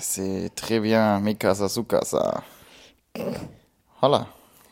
[0.00, 2.42] Sí, très bien, mi casa, su casa.
[4.00, 4.28] Hola,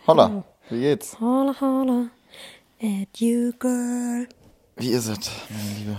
[0.06, 1.20] hola, wie geht's?
[1.20, 2.09] Holla, holla.
[2.80, 4.27] At you, girl.
[4.77, 5.98] Wie ist es, meine Liebe?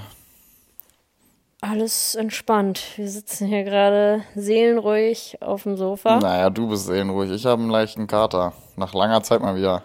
[1.62, 2.82] Alles entspannt.
[2.96, 6.20] Wir sitzen hier gerade seelenruhig auf dem Sofa.
[6.20, 7.30] Naja, du bist seelenruhig.
[7.30, 8.54] Ich habe einen leichten Kater.
[8.78, 9.84] Nach langer Zeit mal wieder.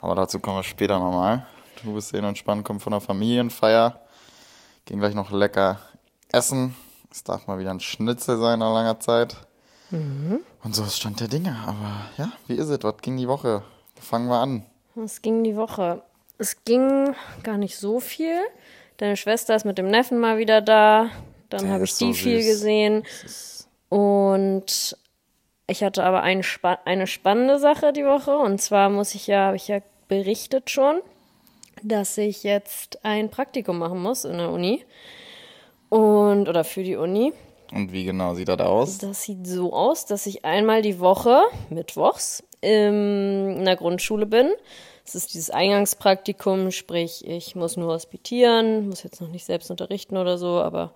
[0.00, 1.44] Aber dazu kommen wir später nochmal.
[1.82, 3.98] Du bist seelenentspannt, komm von der Familienfeier.
[4.84, 5.80] Gehen gleich noch lecker
[6.30, 6.76] essen.
[7.18, 9.38] Es darf mal wieder ein Schnitzel sein nach langer Zeit.
[9.90, 11.56] Und so ist Stand der Dinge.
[11.66, 12.80] Aber ja, wie ist es?
[12.84, 13.64] Was ging die Woche?
[13.96, 14.64] Wo fangen wir an?
[14.94, 16.04] Es ging die Woche.
[16.38, 18.38] Es ging gar nicht so viel.
[18.98, 21.10] Deine Schwester ist mit dem Neffen mal wieder da.
[21.50, 23.02] Dann habe ich ist so die viel gesehen.
[23.88, 24.96] Und
[25.66, 28.38] ich hatte aber ein spa eine spannende Sache die Woche.
[28.38, 31.00] Und zwar muss ich ja, habe ich ja berichtet schon,
[31.82, 34.84] dass ich jetzt ein Praktikum machen muss in der Uni.
[35.88, 37.32] Und, oder für die Uni.
[37.72, 38.98] Und wie genau sieht das aus?
[38.98, 44.50] Das sieht so aus, dass ich einmal die Woche, mittwochs, in einer Grundschule bin.
[45.04, 50.16] Es ist dieses Eingangspraktikum, sprich, ich muss nur hospitieren, muss jetzt noch nicht selbst unterrichten
[50.16, 50.92] oder so, aber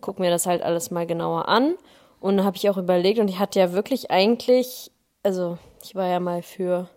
[0.00, 1.74] guck mir das halt alles mal genauer an.
[2.20, 4.90] Und da habe ich auch überlegt, und ich hatte ja wirklich eigentlich,
[5.22, 6.88] also ich war ja mal für,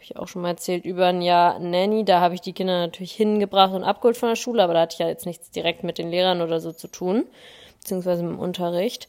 [0.00, 2.78] habe ich auch schon mal erzählt, über ein Jahr Nanny, da habe ich die Kinder
[2.78, 5.84] natürlich hingebracht und abgeholt von der Schule, aber da hatte ich ja jetzt nichts direkt
[5.84, 7.26] mit den Lehrern oder so zu tun,
[7.80, 9.08] beziehungsweise mit dem Unterricht.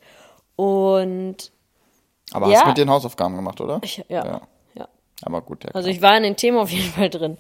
[0.58, 1.54] Und
[2.34, 2.60] Aber Ja.
[2.60, 3.80] hast mit den Hausaufgaben gemacht, oder?
[3.84, 4.42] ich, ja, Ja.
[4.76, 4.88] ja.
[5.22, 5.70] Aber gut, ja.
[5.72, 7.38] Also ich war in den Themen auf jeden Fall drin.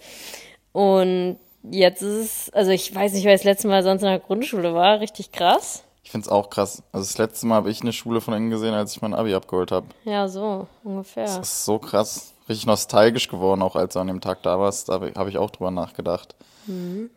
[0.71, 1.37] Und
[1.69, 4.73] jetzt ist es, also ich weiß nicht, wer das letzte Mal sonst in der Grundschule
[4.73, 5.83] war, richtig krass.
[6.03, 6.83] Ich find's auch krass.
[6.93, 9.33] Also das letzte Mal habe ich eine Schule von innen gesehen, als ich mein Abi
[9.35, 9.87] abgeholt habe.
[10.05, 11.25] Ja, so ungefähr.
[11.25, 12.33] Das ist so krass.
[12.51, 14.89] Richtig nostalgisch geworden, auch als du an dem Tag da warst.
[14.89, 16.35] Da habe ich auch drüber nachgedacht.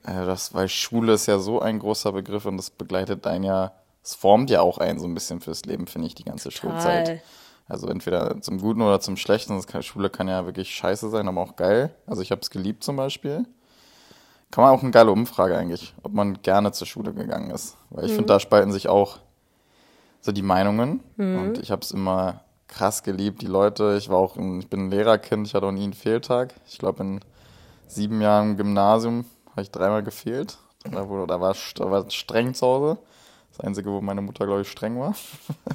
[0.05, 3.73] Äh, das, weil Schule ist ja so ein großer Begriff und das begleitet einen ja,
[4.05, 7.07] es formt ja auch einen so ein bisschen fürs Leben, finde ich, die ganze Schulzeit.
[7.07, 7.23] Total.
[7.67, 9.61] Also entweder zum Guten oder zum Schlechten.
[9.67, 11.93] Kann, Schule kann ja wirklich scheiße sein, aber auch geil.
[12.07, 13.45] Also ich habe es geliebt zum Beispiel.
[14.53, 17.77] Kann man auch eine geile Umfrage eigentlich, ob man gerne zur Schule gegangen ist.
[17.91, 19.19] Weil ich finde, da spalten sich auch
[20.21, 21.01] so die Meinungen.
[21.17, 23.97] Und ich habe es immer krass geliebt, die Leute.
[23.99, 26.55] Ich war auch, ein, ich bin ein Lehrerkind, ich hatte auch nie einen Fehltag.
[26.67, 27.21] Ich glaube, in
[27.87, 30.59] sieben Jahren im Gymnasium habe ich dreimal gefehlt.
[30.91, 32.99] Da, wurde, da, war, da war streng zu Hause.
[33.57, 35.15] Das Einzige, wo meine Mutter, glaube ich, streng war.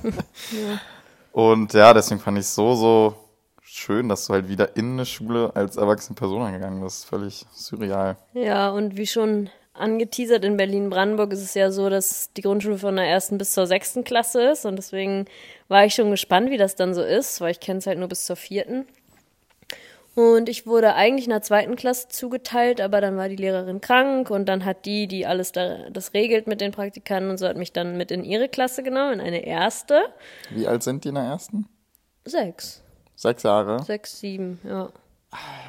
[1.32, 3.16] Und ja, deswegen fand ich es so, so
[3.62, 7.06] schön, dass du halt wieder in eine Schule als erwachsene Person eingegangen bist.
[7.06, 8.18] Völlig surreal.
[8.34, 9.50] Ja, und wie schon
[9.80, 13.68] angeteasert, in Berlin-Brandenburg ist es ja so, dass die Grundschule von der ersten bis zur
[13.68, 14.66] sechsten Klasse ist.
[14.66, 15.26] Und deswegen
[15.68, 18.08] war ich schon gespannt, wie das dann so ist, weil ich kenne es halt nur
[18.08, 18.86] bis zur vierten.
[20.16, 24.30] Und ich wurde eigentlich in der zweiten Klasse zugeteilt, aber dann war die Lehrerin krank
[24.30, 27.56] und dann hat die, die alles da, das regelt mit den Praktikanten und so, hat
[27.56, 30.02] mich dann mit in ihre Klasse genommen, in eine erste.
[30.50, 31.70] Wie alt sind die in der ersten?
[32.26, 32.84] Sechs.
[33.16, 33.82] Sechs Jahre.
[33.84, 34.90] Sechs, sieben, ja.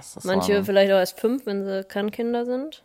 [0.00, 0.64] Ist Manche Wahnsinn.
[0.64, 2.82] vielleicht auch erst fünf, wenn sie Kannkinder sind.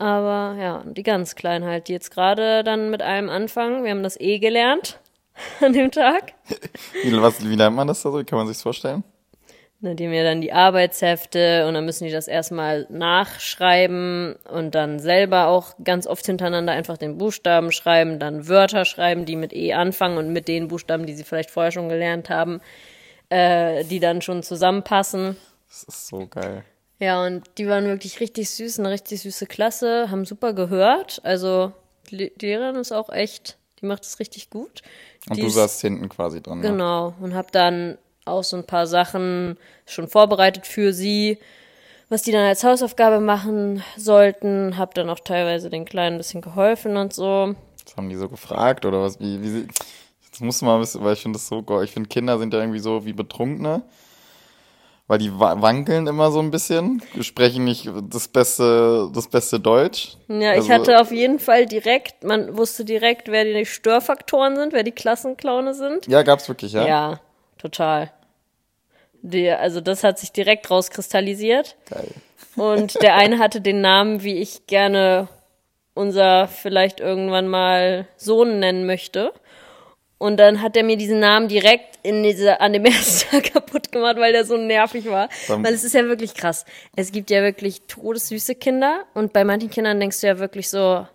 [0.00, 3.84] Aber ja, die ganz Kleinen halt, die jetzt gerade dann mit allem anfangen.
[3.84, 4.98] Wir haben das eh gelernt
[5.60, 6.32] an dem Tag.
[7.04, 8.18] Wie, was, wie lernt man das da so?
[8.18, 9.04] Wie kann man sich's vorstellen?
[9.80, 14.74] Ne, Die haben ja dann die Arbeitshefte und dann müssen die das erstmal nachschreiben und
[14.74, 19.52] dann selber auch ganz oft hintereinander einfach den Buchstaben schreiben, dann Wörter schreiben, die mit
[19.52, 22.62] E anfangen und mit den Buchstaben, die sie vielleicht vorher schon gelernt haben,
[23.28, 25.36] äh, die dann schon zusammenpassen.
[25.68, 26.64] Das ist so geil.
[27.00, 31.20] Ja, und die waren wirklich richtig süß, eine richtig süße Klasse, haben super gehört.
[31.24, 31.72] Also
[32.10, 34.82] die Le- die Lehrerin ist auch echt, die macht es richtig gut.
[35.28, 36.60] Und die du saßt hinten quasi dran.
[36.60, 36.68] Ne?
[36.68, 37.96] Genau, und habe dann
[38.26, 41.38] auch so ein paar Sachen schon vorbereitet für sie,
[42.10, 44.76] was die dann als Hausaufgabe machen sollten.
[44.76, 47.54] Hab dann auch teilweise den Kleinen ein bisschen geholfen und so.
[47.84, 49.18] Das haben die so gefragt oder was?
[49.20, 49.68] Wie, wie sie,
[50.30, 51.64] das muss man wissen, weil ich finde das so.
[51.82, 53.82] Ich finde Kinder sind ja irgendwie so wie Betrunkene.
[55.10, 60.12] Weil die wa- wankeln immer so ein bisschen, sprechen nicht das beste, das beste Deutsch.
[60.28, 64.72] Ja, ich Also- hatte auf jeden Fall direkt, man wusste direkt, wer die Störfaktoren sind,
[64.72, 66.06] wer die Klassenklaune sind.
[66.06, 66.86] Ja, gab's wirklich, ja?
[66.86, 67.20] Ja,
[67.58, 68.12] total.
[69.22, 71.74] Die, also das hat sich direkt rauskristallisiert.
[71.90, 72.06] Geil.
[72.54, 75.26] Und der eine hatte den Namen, wie ich gerne
[75.94, 79.32] unser vielleicht irgendwann mal Sohn nennen möchte.
[80.20, 83.90] Und dann hat er mir diesen Namen direkt in diese, an dem ersten Tag kaputt
[83.90, 85.30] gemacht, weil der so nervig war.
[85.48, 86.66] Dann- weil es ist ja wirklich krass.
[86.94, 91.06] Es gibt ja wirklich todessüße Kinder und bei manchen Kindern denkst du ja wirklich so,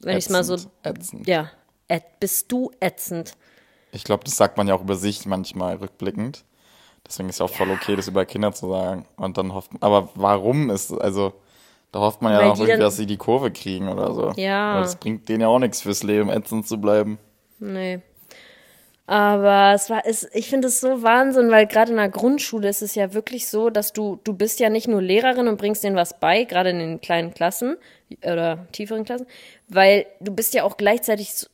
[0.00, 1.26] wenn ich es mal so, Ätzend, ätzend.
[1.26, 1.50] ja,
[1.88, 3.32] ät, bist du ätzend.
[3.90, 6.44] Ich glaube, das sagt man ja auch über sich manchmal rückblickend.
[7.06, 9.04] Deswegen ist ja auch voll okay, das über Kinder zu sagen.
[9.16, 11.32] Und dann hofft man, aber warum ist, also,
[11.90, 14.32] da hofft man ja Weil auch wirklich, dass sie die Kurve kriegen oder so.
[14.36, 14.76] Ja.
[14.76, 17.18] Weil das bringt denen ja auch nichts fürs Leben, ätzend zu bleiben.
[17.58, 18.00] Nee.
[19.06, 22.80] Aber es war, es, ich finde es so Wahnsinn, weil gerade in der Grundschule ist
[22.80, 25.96] es ja wirklich so, dass du, du bist ja nicht nur Lehrerin und bringst denen
[25.96, 27.76] was bei, gerade in den kleinen Klassen
[28.24, 29.26] oder tieferen Klassen,
[29.68, 31.48] weil du bist ja auch gleichzeitig, so-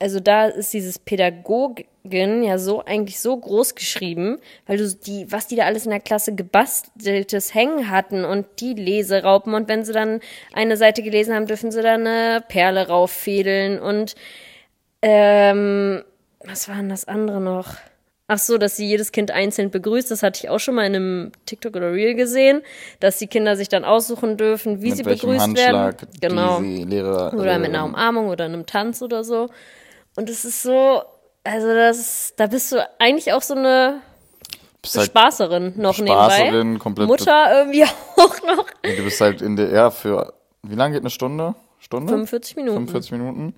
[0.00, 5.46] also da ist dieses Pädagogin ja so eigentlich so groß geschrieben, weil du die, was
[5.46, 9.92] die da alles in der Klasse gebasteltes Hängen hatten und die Leseraupen und wenn sie
[9.92, 10.18] dann
[10.54, 14.16] eine Seite gelesen haben, dürfen sie dann eine Perle rauffädeln und
[15.02, 16.02] ähm,
[16.44, 17.74] was war denn das andere noch?
[18.32, 20.08] Ach so, dass sie jedes Kind einzeln begrüßt.
[20.10, 22.62] Das hatte ich auch schon mal in einem TikTok oder Reel gesehen,
[23.00, 26.08] dass die Kinder sich dann aussuchen dürfen, wie mit sie begrüßt Handschlag werden.
[26.20, 26.60] Genau.
[26.60, 27.34] Lehrer.
[27.34, 29.48] Oder mit einer Lehrerin- Umarmung oder einem Tanz oder so.
[30.14, 31.02] Und es ist so,
[31.42, 34.00] also das, da bist du eigentlich auch so eine
[34.94, 36.78] halt, Spaßerin noch Spaßerin, nebenbei.
[36.78, 37.84] komplett- Mutter irgendwie
[38.16, 38.66] auch noch.
[38.82, 40.32] du bist halt in der R für,
[40.62, 41.56] wie lange geht eine Stunde?
[41.80, 42.08] Stunde?
[42.12, 42.76] 45 Minuten.
[42.86, 43.54] 45 Minuten.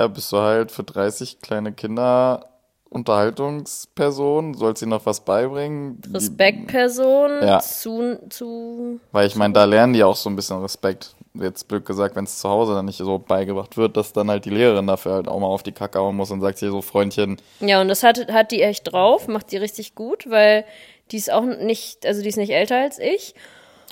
[0.00, 2.46] Ja, bist du halt für 30 kleine Kinder
[2.88, 6.00] Unterhaltungsperson, sollst ihnen noch was beibringen.
[6.12, 7.58] Respektperson Ja.
[7.60, 11.14] zu, zu Weil ich meine, da lernen die auch so ein bisschen Respekt.
[11.34, 14.46] Jetzt blöd gesagt, wenn es zu Hause dann nicht so beigebracht wird, dass dann halt
[14.46, 16.80] die Lehrerin dafür halt auch mal auf die Kacke hauen muss und sagt hier so,
[16.80, 20.64] Freundchen, Ja, und das hat, hat die echt drauf, macht die richtig gut, weil
[21.10, 23.34] die ist auch nicht, also die ist nicht älter als ich.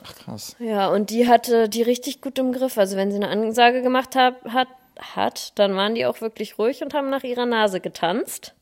[0.05, 0.57] ach krass.
[0.59, 2.79] Ja, und die hatte die richtig gut im Griff.
[2.79, 6.83] Also wenn sie eine Ansage gemacht hat, hat, hat dann waren die auch wirklich ruhig
[6.83, 8.55] und haben nach ihrer Nase getanzt.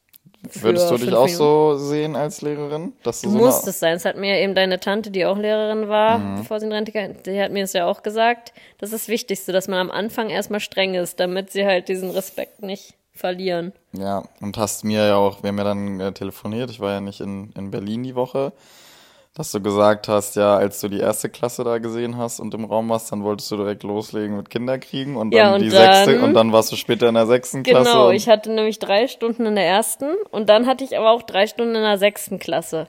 [0.52, 1.36] Würdest du dich auch Minuten.
[1.36, 2.92] so sehen als Lehrerin?
[3.02, 3.96] Dass du so Muss eine, es sein.
[3.96, 6.36] Es hat mir eben deine Tante, die auch Lehrerin war, Mhm.
[6.36, 8.52] bevor sie in Rente ging, die hat mir das ja auch gesagt.
[8.78, 12.10] Das ist das Wichtigste, dass man am Anfang erstmal streng ist, damit sie halt diesen
[12.10, 13.72] Respekt nicht verlieren.
[13.92, 17.00] Ja, und hast mir ja auch, wir haben ja dann äh, telefoniert, ich war ja
[17.00, 18.52] nicht in, in Berlin die Woche,
[19.36, 22.64] dass du gesagt hast, ja, als du die erste Klasse da gesehen hast und im
[22.64, 26.04] Raum warst, dann wolltest du direkt loslegen mit Kinderkriegen und dann Ja, und die dann-
[26.06, 27.90] sechste und dann warst du später in der sechsten Klasse.
[27.90, 31.22] Genau, ich hatte nämlich drei Stunden in der ersten und dann hatte ich aber auch
[31.22, 32.88] drei Stunden in der sechsten Klasse.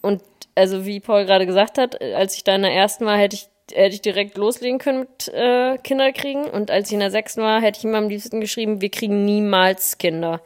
[0.00, 0.22] Und
[0.54, 3.48] also wie Paul gerade gesagt hat, als ich da in der ersten war, hätte ich,
[3.76, 6.46] hätte ich direkt loslegen können mit äh, Kinderkriegen.
[6.46, 9.26] Und als ich in der sechsten war, hätte ich ihm am liebsten geschrieben, wir kriegen
[9.26, 10.40] niemals Kinder.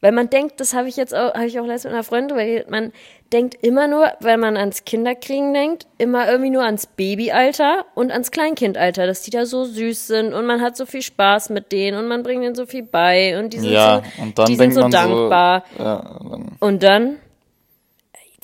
[0.00, 2.36] Weil man denkt, das habe ich jetzt auch, habe ich auch letztens mit einer Freundin,
[2.36, 2.92] weil man
[3.32, 8.30] denkt immer nur, wenn man ans Kinderkriegen denkt, immer irgendwie nur ans Babyalter und ans
[8.30, 11.98] Kleinkindalter, dass die da so süß sind und man hat so viel Spaß mit denen
[11.98, 14.56] und man bringt ihnen so viel bei und die sind ja, so, und dann die
[14.56, 15.64] sind so dankbar.
[15.76, 17.16] so, ja, dann, Und dann,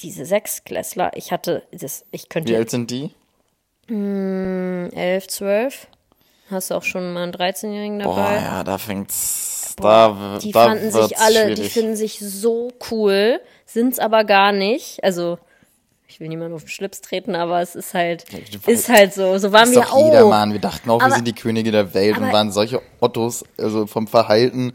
[0.00, 3.14] diese Sechsklässler, ich hatte, das, ich könnte wie alt sind die?
[3.88, 5.87] elf, zwölf.
[6.50, 8.37] Hast du auch schon mal einen 13-Jährigen Boah, dabei?
[8.37, 11.55] ja, da fängt's, da, Die da fanden sich alle, schwierig.
[11.61, 15.02] die finden sich so cool, sind's aber gar nicht.
[15.05, 15.38] Also,
[16.08, 18.25] ich will niemanden auf den Schlips treten, aber es ist halt,
[18.67, 19.37] ist halt so.
[19.38, 20.06] So waren ist wir doch auch.
[20.06, 20.52] jedermann.
[20.52, 23.87] Wir dachten auch, wir Aber- sind die Könige der Welt und waren solche Ottos, also
[23.87, 24.73] vom Verhalten,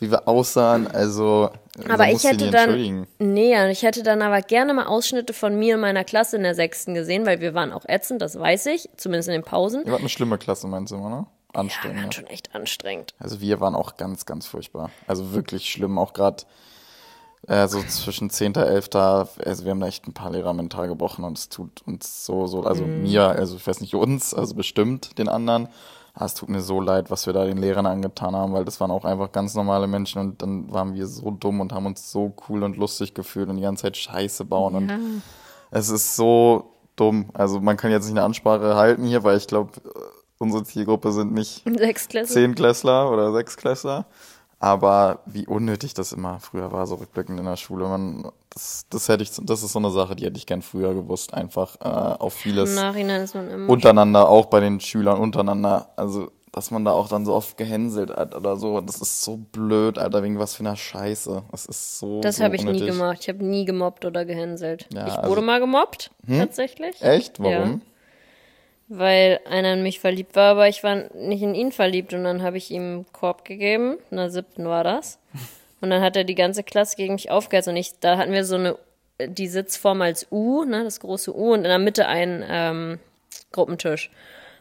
[0.00, 1.50] wie wir aussahen, also
[1.88, 5.80] Aber ich hätte dann, nee, ich hätte dann aber gerne mal Ausschnitte von mir und
[5.82, 9.28] meiner Klasse in der sechsten gesehen, weil wir waren auch ätzend, das weiß ich, zumindest
[9.28, 9.84] in den Pausen.
[9.86, 11.26] Ihr wart eine schlimme Klasse, meinst du immer, ne?
[11.54, 12.02] Ja, Anstrengend.
[12.02, 13.14] waren schon echt anstrengend.
[13.18, 14.90] Also wir waren auch ganz, ganz furchtbar.
[15.06, 16.44] Also wirklich schlimm, auch gerade
[17.46, 18.54] äh, so zwischen 10.
[18.54, 18.88] 11.
[18.94, 22.46] Also wir haben da echt ein paar Lehrer mental gebrochen und es tut uns so,
[22.46, 23.02] so, also Mhm.
[23.02, 25.68] mir, also ich weiß nicht uns, also bestimmt den anderen.
[26.16, 28.80] Aber es tut mir so leid, was wir da den Lehrern angetan haben, weil das
[28.80, 32.12] waren auch einfach ganz normale Menschen und dann waren wir so dumm und haben uns
[32.12, 34.92] so cool und lustig gefühlt und die ganze Zeit Scheiße bauen und
[35.72, 37.30] es ist so dumm.
[37.34, 39.72] Also man kann jetzt nicht eine Ansprache halten hier, weil ich glaube,
[40.44, 41.64] unsere Zielgruppe sind nicht.
[42.26, 44.06] Zehntklässler oder Sechsklässler.
[44.60, 47.86] Aber wie unnötig das immer früher war, so rückblickend in der Schule.
[47.86, 50.94] Man, das, das hätte ich, das ist so eine Sache, die hätte ich gern früher
[50.94, 53.70] gewusst, einfach äh, auf Im vieles Nachhinein ist man immer.
[53.70, 55.90] untereinander, auch bei den Schülern untereinander.
[55.96, 58.80] Also, dass man da auch dann so oft gehänselt hat oder so.
[58.80, 61.42] Das ist so blöd, Alter, wegen was für einer Scheiße.
[61.50, 62.20] Das ist so.
[62.22, 63.18] Das so habe ich nie gemacht.
[63.20, 64.86] Ich habe nie gemobbt oder gehänselt.
[64.94, 67.02] Ja, ich also- wurde mal gemobbt, tatsächlich.
[67.02, 67.38] Echt?
[67.38, 67.82] Warum?
[68.88, 72.12] Weil einer in mich verliebt war, aber ich war nicht in ihn verliebt.
[72.12, 73.96] Und dann habe ich ihm einen Korb gegeben.
[74.10, 75.18] In der siebten war das.
[75.80, 77.68] Und dann hat er die ganze Klasse gegen mich aufgeheizt.
[77.68, 78.78] Und ich, da hatten wir so eine,
[79.20, 82.98] die Sitzform als U, ne, das große U, und in der Mitte ein ähm,
[83.52, 84.10] Gruppentisch.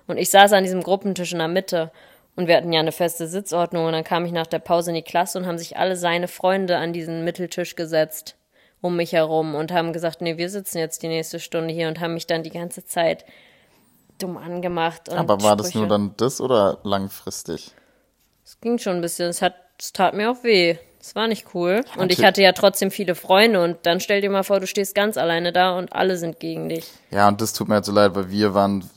[0.05, 1.91] Und ich saß an diesem Gruppentisch in der Mitte.
[2.35, 4.95] Und wir hatten ja eine feste Sitzordnung und dann kam ich nach der Pause in
[4.95, 8.35] die Klasse und haben sich alle seine Freunde an diesen Mitteltisch gesetzt
[8.83, 12.01] um mich herum und haben gesagt, nee, wir sitzen jetzt die nächste Stunde hier und
[12.01, 13.23] haben mich dann die ganze Zeit
[14.23, 15.09] dumm angemacht.
[15.11, 15.79] Aber war das Sprüche.
[15.79, 17.71] nur dann das oder langfristig?
[18.45, 19.29] Es ging schon ein bisschen.
[19.29, 20.77] Es hat, es tat mir auch weh.
[20.99, 21.83] Es war nicht cool.
[21.97, 24.95] und ich hatte ja trotzdem viele Freunde und dann stell dir mal vor, du stehst
[24.95, 26.89] ganz alleine da und alle sind gegen dich.
[27.11, 28.89] Ja, und das tut mir halt so leid, weil wir waren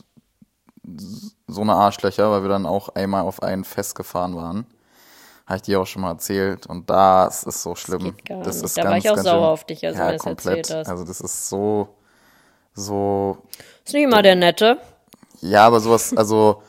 [1.47, 4.65] so eine Arschlöcher, weil wir dann auch einmal auf einen festgefahren waren.
[5.45, 6.65] Habe ich dir auch schon mal erzählt.
[6.67, 8.15] Und das ist so schlimm.
[8.25, 8.65] das nicht.
[8.65, 9.43] ist Da war ganz, ich auch sauer schlimm.
[9.43, 10.57] auf dich, als du ja, mir das komplett.
[10.57, 10.89] erzählt hast.
[10.89, 11.89] Also das ist so,
[12.73, 13.37] so
[13.85, 14.77] Ist nicht immer der Nette.
[15.41, 16.61] Ja, aber sowas, also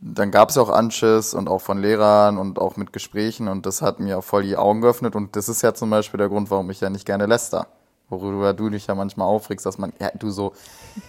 [0.00, 3.66] dann gab es ja auch Anschiss und auch von Lehrern und auch mit Gesprächen und
[3.66, 6.28] das hat mir auch voll die Augen geöffnet und das ist ja zum Beispiel der
[6.28, 7.68] Grund, warum ich ja nicht gerne läster.
[8.08, 10.52] Worüber du dich ja manchmal aufregst, dass man, ja, du so,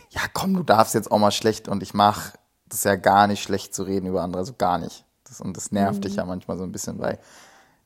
[0.10, 2.31] ja komm, du darfst jetzt auch mal schlecht und ich mach
[2.69, 5.05] das ist ja gar nicht schlecht zu reden über andere, also gar nicht.
[5.24, 7.19] Das, und das nervt dich ja manchmal so ein bisschen, weil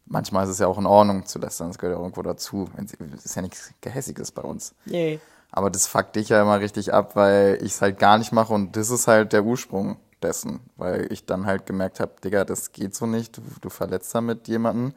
[0.05, 2.69] manchmal ist es ja auch in Ordnung zu lästern, das gehört ja irgendwo dazu.
[2.77, 4.73] Es ist ja nichts Gehässiges bei uns.
[4.85, 5.19] Nee.
[5.51, 8.53] Aber das fuckt dich ja immer richtig ab, weil ich es halt gar nicht mache
[8.53, 12.71] und das ist halt der Ursprung dessen, weil ich dann halt gemerkt habe, Digga, das
[12.71, 14.93] geht so nicht, du, du verletzt damit jemanden.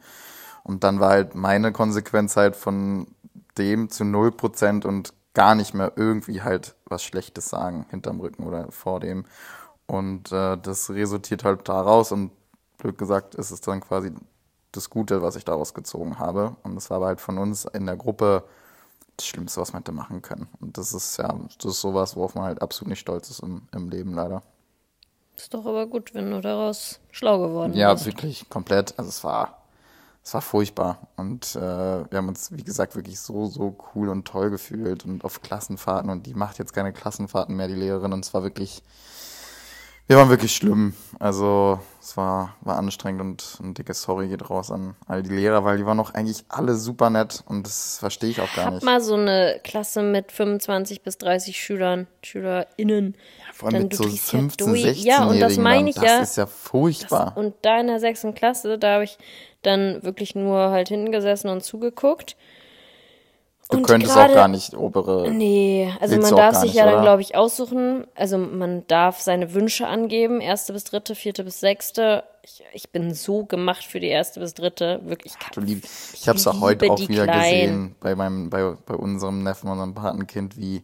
[0.63, 3.07] Und dann war halt meine Konsequenz halt von
[3.57, 8.71] dem zu 0% und gar nicht mehr irgendwie halt was Schlechtes sagen hinterm Rücken oder
[8.71, 9.25] vor dem.
[9.85, 12.31] Und äh, das resultiert halt daraus und
[12.77, 14.11] blöd gesagt ist es dann quasi
[14.71, 16.55] das Gute, was ich daraus gezogen habe.
[16.63, 18.43] Und das war aber halt von uns in der Gruppe
[19.17, 20.47] das Schlimmste, was man hätte machen können.
[20.59, 23.67] Und das ist ja, das ist sowas, worauf man halt absolut nicht stolz ist im,
[23.73, 24.43] im Leben leider.
[25.37, 28.05] Ist doch aber gut, wenn du daraus schlau geworden Ja, bist.
[28.05, 28.97] wirklich komplett.
[28.97, 29.63] Also es war,
[30.23, 31.07] es war furchtbar.
[31.17, 31.59] Und äh,
[32.09, 36.09] wir haben uns, wie gesagt, wirklich so, so cool und toll gefühlt und auf Klassenfahrten.
[36.09, 38.13] Und die macht jetzt keine Klassenfahrten mehr, die Lehrerin.
[38.13, 38.81] Und es war wirklich,
[40.07, 40.93] wir waren wirklich schlimm.
[41.19, 45.63] Also es war, war anstrengend und ein dickes Sorry geht raus an all die Lehrer,
[45.63, 48.73] weil die waren auch eigentlich alle super nett und das verstehe ich auch gar Hab
[48.75, 48.83] nicht.
[48.83, 53.15] mal so eine Klasse mit 25 bis 30 Schülern, SchülerInnen.
[53.53, 54.83] Vor allem Dann mit so drehst ja 15, durch.
[54.83, 56.19] 16 Ja, und das meine ich das ja.
[56.19, 57.33] ist ja furchtbar.
[57.35, 59.17] Und da in der sechsten Klasse, da habe ich
[59.63, 62.35] dann wirklich nur halt hinten gesessen und zugeguckt.
[63.69, 65.31] Du und könntest gerade- auch gar nicht obere.
[65.31, 67.01] Nee, also man darf sich nicht, ja dann, oder?
[67.03, 68.05] glaube ich, aussuchen.
[68.15, 72.23] Also man darf seine Wünsche angeben, erste bis dritte, vierte bis sechste.
[72.43, 75.01] Ich, ich bin so gemacht für die erste bis dritte.
[75.05, 77.41] Wirklich, ich Du lieb, ich habe es auch heute auch wieder Kleinen.
[77.41, 80.83] gesehen bei meinem, bei, bei unserem Neffen, unserem Patenkind, wie,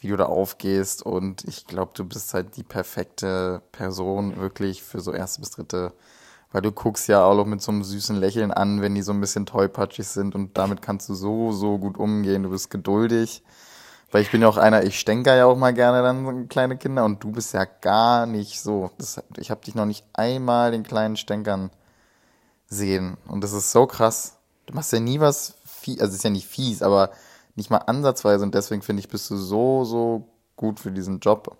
[0.00, 1.02] wie du da aufgehst.
[1.04, 5.92] Und ich glaube, du bist halt die perfekte Person wirklich für so erste bis dritte.
[6.52, 9.12] Weil du guckst ja auch noch mit so einem süßen Lächeln an, wenn die so
[9.12, 12.42] ein bisschen tollpatschig sind und damit kannst du so, so gut umgehen.
[12.42, 13.42] Du bist geduldig.
[14.10, 17.04] Weil ich bin ja auch einer, ich stänker ja auch mal gerne dann kleine Kinder
[17.04, 18.90] und du bist ja gar nicht so.
[18.98, 21.70] Das, ich habe dich noch nicht einmal den kleinen Stänkern
[22.66, 23.16] sehen.
[23.28, 24.38] Und das ist so krass.
[24.66, 27.10] Du machst ja nie was fies, also es ist ja nicht fies, aber
[27.54, 28.44] nicht mal ansatzweise.
[28.44, 31.56] Und deswegen finde ich, bist du so, so gut für diesen Job.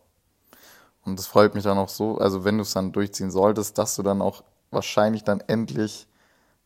[1.05, 3.95] Und das freut mich dann auch so, also wenn du es dann durchziehen solltest, dass
[3.95, 6.07] du dann auch wahrscheinlich dann endlich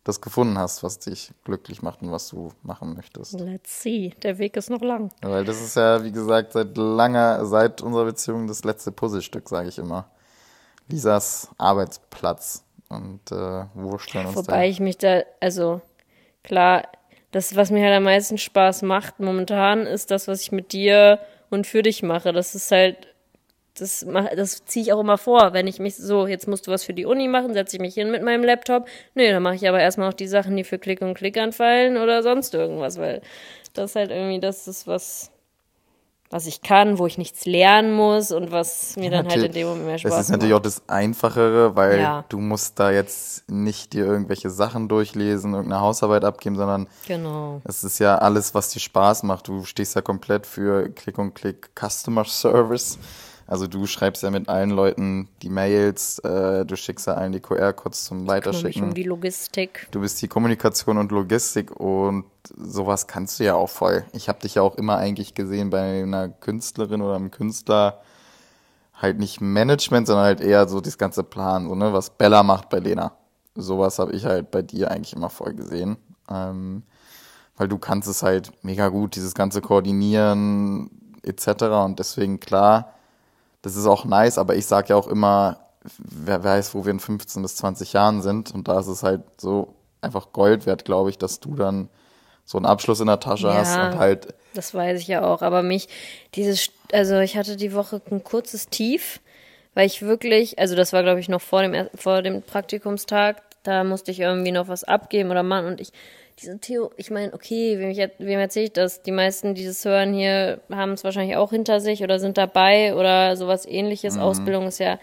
[0.05, 3.41] das gefunden hast, was dich glücklich macht und was du machen möchtest.
[3.41, 5.11] let's see, der Weg ist noch lang.
[5.23, 9.71] Weil das ist ja, wie gesagt, seit langer, seit unserer Beziehung das letzte Puzzlestück, sage
[9.71, 10.11] ich immer.
[10.89, 12.65] Lisas Arbeitsplatz.
[12.91, 15.81] Und äh, wursteln uns Wobei ich mich da, also
[16.43, 16.85] klar,
[17.31, 21.19] das, was mir halt am meisten Spaß macht momentan, ist das, was ich mit dir
[21.51, 22.33] und für dich mache.
[22.33, 23.09] Das ist halt,
[23.79, 25.53] das, das ziehe ich auch immer vor.
[25.53, 27.95] Wenn ich mich so, jetzt musst du was für die Uni machen, setze ich mich
[27.95, 28.87] hin mit meinem Laptop.
[29.15, 31.97] Nee, dann mache ich aber erstmal noch die Sachen, die für Klick und Klick anfallen
[31.97, 33.21] oder sonst irgendwas, weil
[33.73, 35.31] das halt irgendwie das ist, was,
[36.31, 39.67] was ich kann, wo ich nichts lernen muss und was mir dann halt in dem
[39.67, 40.21] Moment mehr Spaß Es macht.
[40.23, 42.25] ist natürlich auch das Einfachere, weil Ja.
[42.29, 47.61] du musst da jetzt nicht dir irgendwelche Sachen durchlesen, irgendeine Hausarbeit abgeben, sondern Genau.
[47.65, 49.49] es ist ja alles, was dir Spaß macht.
[49.49, 52.99] Du stehst ja komplett für Klick und Klick Customer Service.
[53.47, 57.41] Also du schreibst ja mit allen Leuten die Mails, äh, du schickst ja allen die
[57.41, 58.85] QR-Codes zum Weiterschicken.
[58.85, 59.87] um die Logistik.
[59.91, 62.25] Du bist die Kommunikation und Logistik und
[62.57, 64.05] sowas kannst du ja auch voll.
[64.13, 68.01] Ich habe dich ja auch immer eigentlich gesehen bei einer Künstlerin oder einem Künstler
[68.95, 72.71] halt nicht Management, sondern halt eher so das ganze Plan, so ne, was Bella macht
[72.71, 73.13] bei Lena.
[73.55, 75.97] Sowas habe ich halt bei dir eigentlich immer voll gesehen.
[76.31, 76.83] Ähm,
[77.57, 80.91] weil du kannst es halt mega gut, dieses ganze Koordinieren
[81.23, 81.65] etc.
[81.85, 82.94] Und deswegen klar,
[83.65, 85.57] das ist auch nice, aber ich sag ja auch immer,
[85.99, 88.53] wer weiß, wo wir in 15 bis 20 Jahren sind.
[88.53, 91.89] Und da ist es halt so einfach Gold wert, glaube ich, dass du dann
[92.45, 93.55] so einen Abschluss in der Tasche Ja.
[93.55, 95.41] hast und halt, Das weiß ich ja auch.
[95.41, 95.89] Aber mich,
[96.35, 99.21] dieses, also ich hatte die Woche ein kurzes Tief,
[99.73, 103.83] weil ich wirklich, also das war glaube ich noch vor dem vor dem Praktikumstag, da
[103.83, 105.91] musste ich irgendwie noch was abgeben oder machen und ich
[106.41, 109.03] diese Theo, ich meine, okay, wem, ich, wem erzähle ich das?
[109.03, 112.95] Die meisten, die das hören hier, haben es wahrscheinlich auch hinter sich oder sind dabei
[112.95, 114.19] oder sowas ähnliches.
[114.19, 114.99] Ausbildung ist ja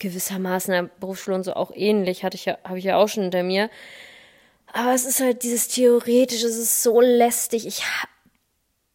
[0.00, 3.08] gewissermaßen in der Berufsschule und so auch ähnlich, hatte ich ja, habe ich ja auch
[3.08, 3.70] schon hinter mir.
[4.72, 7.66] Aber es ist halt dieses Theoretische, es ist so lästig.
[7.66, 7.84] Ich,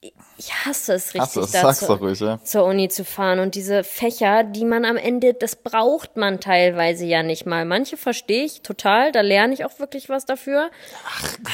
[0.02, 2.40] ich hasse es richtig, du, das da sagst zu- doch ruhig, ja?
[2.44, 3.40] zur Uni zu fahren.
[3.40, 7.66] Und diese Fächer, die man am Ende, das braucht man teilweise ja nicht mal.
[7.66, 10.70] Manche verstehe ich total, da lerne ich auch wirklich was dafür.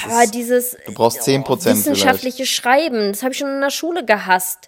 [0.06, 1.66] Aber dieses Du brauchst 10% vielleicht.
[1.66, 4.68] wissenschaftliche Schreiben, das habe ich schon in der Schule gehasst.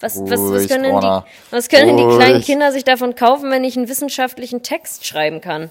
[0.00, 2.42] Was, was, was können, die, was können die kleinen.
[2.42, 5.70] Kinder sich davon kaufen, wenn ich einen wissenschaftlichen Text schreiben kann?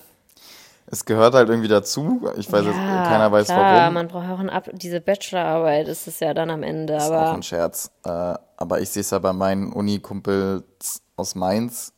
[0.93, 2.29] Es gehört halt irgendwie dazu.
[2.37, 3.95] Ich weiß jetzt, keiner weiß klar, warum.
[3.95, 6.93] man braucht auch ein Ab diese Bachelorarbeit, ist es ja dann am Ende.
[6.97, 7.89] ist auch Aber ein Scherz.
[8.05, 11.93] Äh, aber ich sehe es ja bei meinen Uni-Kumpels aus Mainz.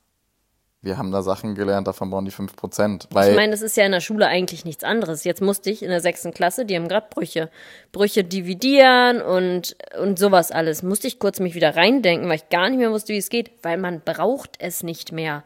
[0.81, 3.07] Wir haben da Sachen gelernt, davon brauchen die 5%.
[3.09, 5.25] Weil Ich meine, das ist ja in der Schule eigentlich nichts anderes.
[5.25, 7.49] Jetzt musste ich in der sechsten Klasse, die haben gerade Brüche.
[7.91, 10.83] Brüche dividieren und, und sowas alles.
[10.83, 13.51] Musste ich kurz mich wieder reindenken, weil ich gar nicht mehr wusste, wie es geht.
[13.61, 15.43] Weil man braucht es nicht mehr.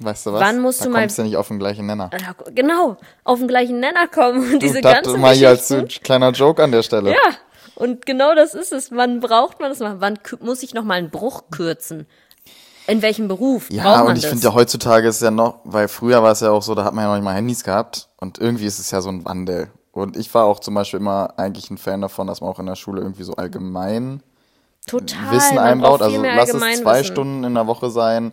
[0.00, 0.40] Weißt du was?
[0.40, 2.10] Wann musst da du mal- kommst du nicht auf den gleichen Nenner.
[2.12, 6.62] Ja, Genau, auf den gleichen Nenner kommen und diese ganze mal hier als kleiner Joke
[6.62, 7.10] an der Stelle.
[7.10, 7.16] Ja,
[7.74, 8.92] und genau das ist es.
[8.92, 10.00] Wann braucht man das mal?
[10.00, 12.06] Wann muss ich noch mal einen Bruch kürzen?
[12.86, 15.58] In welchem Beruf Ja, braucht man und ich finde ja heutzutage ist es ja noch,
[15.64, 17.62] weil früher war es ja auch so, da hat man ja noch nicht mal Handys
[17.62, 19.68] gehabt und irgendwie ist es ja so ein Wandel.
[19.92, 22.66] Und ich war auch zum Beispiel immer eigentlich ein Fan davon, dass man auch in
[22.66, 24.22] der Schule irgendwie so allgemein
[24.86, 25.32] Total.
[25.32, 26.00] Wissen einbaut.
[26.00, 27.04] Also lass es zwei Allgemeinwissen.
[27.12, 28.32] Stunden in der Woche sein,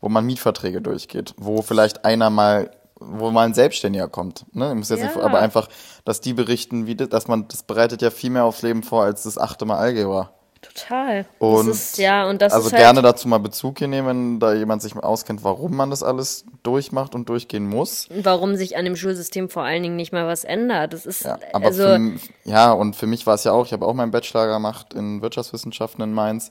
[0.00, 4.44] wo man Mietverträge durchgeht, wo vielleicht einer mal, wo mal ein Selbstständiger kommt.
[4.52, 4.70] Ne?
[4.70, 5.06] Ich muss jetzt Ja.
[5.06, 5.68] nicht, aber einfach,
[6.04, 9.04] dass die berichten, wie das, dass man, das bereitet ja viel mehr aufs Leben vor
[9.04, 10.30] als das achte Mal Algebra.
[10.62, 11.24] Total.
[11.38, 14.06] Und das ist, ja, und das also ist halt, gerne dazu mal Bezug hier nehmen,
[14.06, 18.08] wenn da jemand sich mal auskennt, warum man das alles durchmacht und durchgehen muss.
[18.22, 20.92] warum sich an dem Schulsystem vor allen Dingen nicht mal was ändert.
[20.92, 22.12] Das ist Ja, aber also für,
[22.44, 25.22] ja, und für mich war es ja auch, ich habe auch meinen Bachelor gemacht in
[25.22, 26.50] Wirtschaftswissenschaften in Mainz.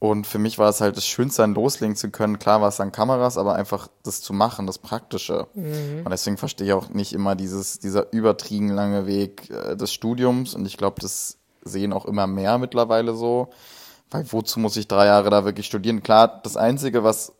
[0.00, 2.38] Und für mich war es halt das Schönste, dann loslegen zu können.
[2.38, 5.46] Klar war es dann Kameras, aber einfach das zu machen, das Praktische.
[5.52, 6.00] Mhm.
[6.04, 10.54] Und deswegen verstehe ich auch nicht immer dieses, dieser übertrieben lange Weg äh, des Studiums.
[10.54, 13.50] Und ich glaube, das sehen auch immer mehr mittlerweile so.
[14.10, 16.02] Weil wozu muss ich drei Jahre da wirklich studieren?
[16.02, 17.34] Klar, das Einzige, was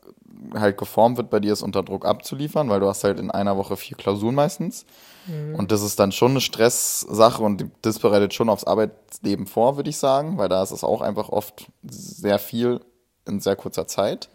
[0.54, 3.56] halt geformt wird bei dir, ist unter Druck abzuliefern, weil du hast halt in einer
[3.56, 4.84] Woche vier Klausuren meistens.
[5.26, 9.90] Und das ist dann schon eine Stresssache und das bereitet schon aufs Arbeitsleben vor, würde
[9.90, 12.80] ich sagen, weil da ist es auch einfach oft sehr viel
[13.26, 14.28] in sehr kurzer Zeit.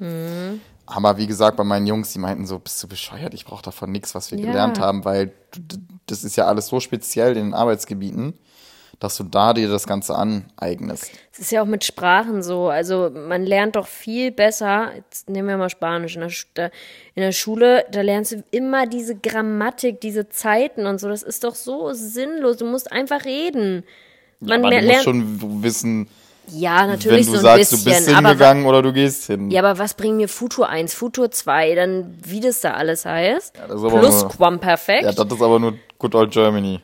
[0.86, 3.92] Aber wie gesagt, bei meinen Jungs, die meinten so, bist du bescheuert, ich brauche davon
[3.92, 4.46] nichts, was wir Ja.
[4.46, 5.32] gelernt haben, weil
[6.06, 8.38] das ist ja alles so speziell in den Arbeitsgebieten,
[9.00, 11.12] dass du da dir das Ganze aneignest.
[11.34, 12.70] es ist ja auch mit Sprachen so.
[12.70, 14.92] Also man lernt doch viel besser.
[14.96, 16.22] Jetzt nehmen wir mal Spanisch in
[16.56, 16.72] der,
[17.14, 17.86] in der Schule.
[17.92, 21.10] Da lernst du immer diese Grammatik, diese Zeiten und so.
[21.10, 22.58] Das ist doch so sinnlos.
[22.58, 23.84] Du musst einfach reden.
[24.40, 26.08] Man Aber du lernt schon wissen,
[26.48, 27.92] ja wenn natürlich du so ein sagst, du bisschen.
[28.06, 29.50] bist aber wa- hingegangen oder du gehst hin.
[29.50, 33.56] ja, aber was bringt mir Futur 1, Futur 2, dann wie das da alles heißt?
[33.58, 35.04] das ist aber Plus nur- Quamperfekt.
[35.04, 36.82] Ja, das ist aber nur Good Old Germany.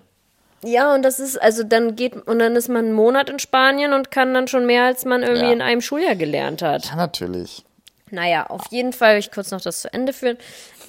[0.63, 3.93] Ja, und das ist, also dann geht, und dann ist man einen Monat in Spanien
[3.93, 5.51] und kann dann schon mehr, als man irgendwie Ja.
[5.53, 6.85] in einem Schuljahr gelernt hat.
[6.85, 7.63] Ja, natürlich.
[8.11, 10.37] Naja, auf jeden Fall will ich kurz noch das zu Ende führen.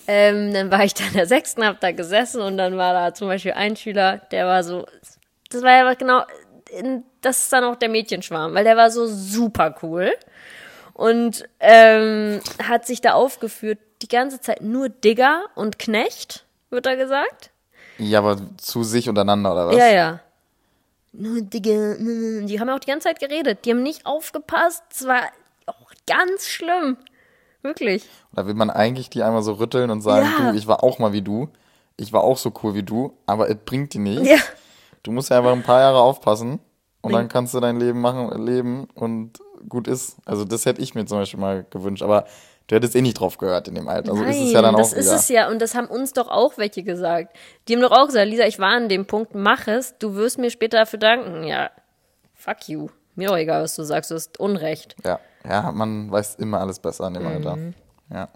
[0.08, 3.14] Ähm, dann war ich da in der sechsten, hab da gesessen und dann war da
[3.14, 4.84] zum Beispiel ein Schüler, der war so,
[5.50, 6.22] das war ja genau,
[7.20, 10.12] das ist dann auch der Mädchenschwarm, weil der war so super cool
[10.94, 16.96] und ähm, hat sich da aufgeführt, die ganze Zeit nur Digger und Knecht, wird da
[16.96, 17.50] gesagt.
[18.08, 19.76] Ja, aber zu sich untereinander, oder was?
[19.76, 20.20] Ja, ja.
[21.12, 23.64] Die haben ja auch die ganze Zeit geredet.
[23.64, 24.82] Die haben nicht aufgepasst.
[24.92, 25.20] Es war
[25.66, 26.96] auch ganz schlimm.
[27.62, 28.08] Wirklich.
[28.34, 30.50] Da will man eigentlich die einmal so rütteln und sagen, Ja.
[30.50, 31.48] du, ich war auch mal wie du.
[31.96, 34.26] Ich war auch so cool wie du, aber es bringt dir nichts.
[34.28, 34.38] Ja.
[35.02, 36.58] Du musst ja einfach ein paar Jahre aufpassen
[37.02, 39.38] und dann kannst du dein Leben machen, leben und
[39.68, 40.16] gut ist.
[40.24, 42.24] Also das hätte ich mir zum Beispiel mal gewünscht, aber
[42.72, 44.12] du hättest eh nicht drauf gehört in dem Alter.
[44.12, 45.16] Also ist es ja dann das auch ist wieder.
[45.16, 45.50] es ja.
[45.50, 47.36] Und das haben uns doch auch welche gesagt.
[47.68, 49.98] Die haben doch auch gesagt, Lisa, ich war an dem Punkt, mach es.
[49.98, 51.44] Du wirst mir später dafür danken.
[51.44, 51.70] Ja,
[52.34, 52.88] fuck you.
[53.14, 54.10] Mir doch egal, was du sagst.
[54.10, 54.96] Du hast Unrecht.
[55.04, 57.56] Ja, ja, man weiß immer alles besser in dem Alter.
[57.56, 57.74] Mhm.
[58.10, 58.28] Ja.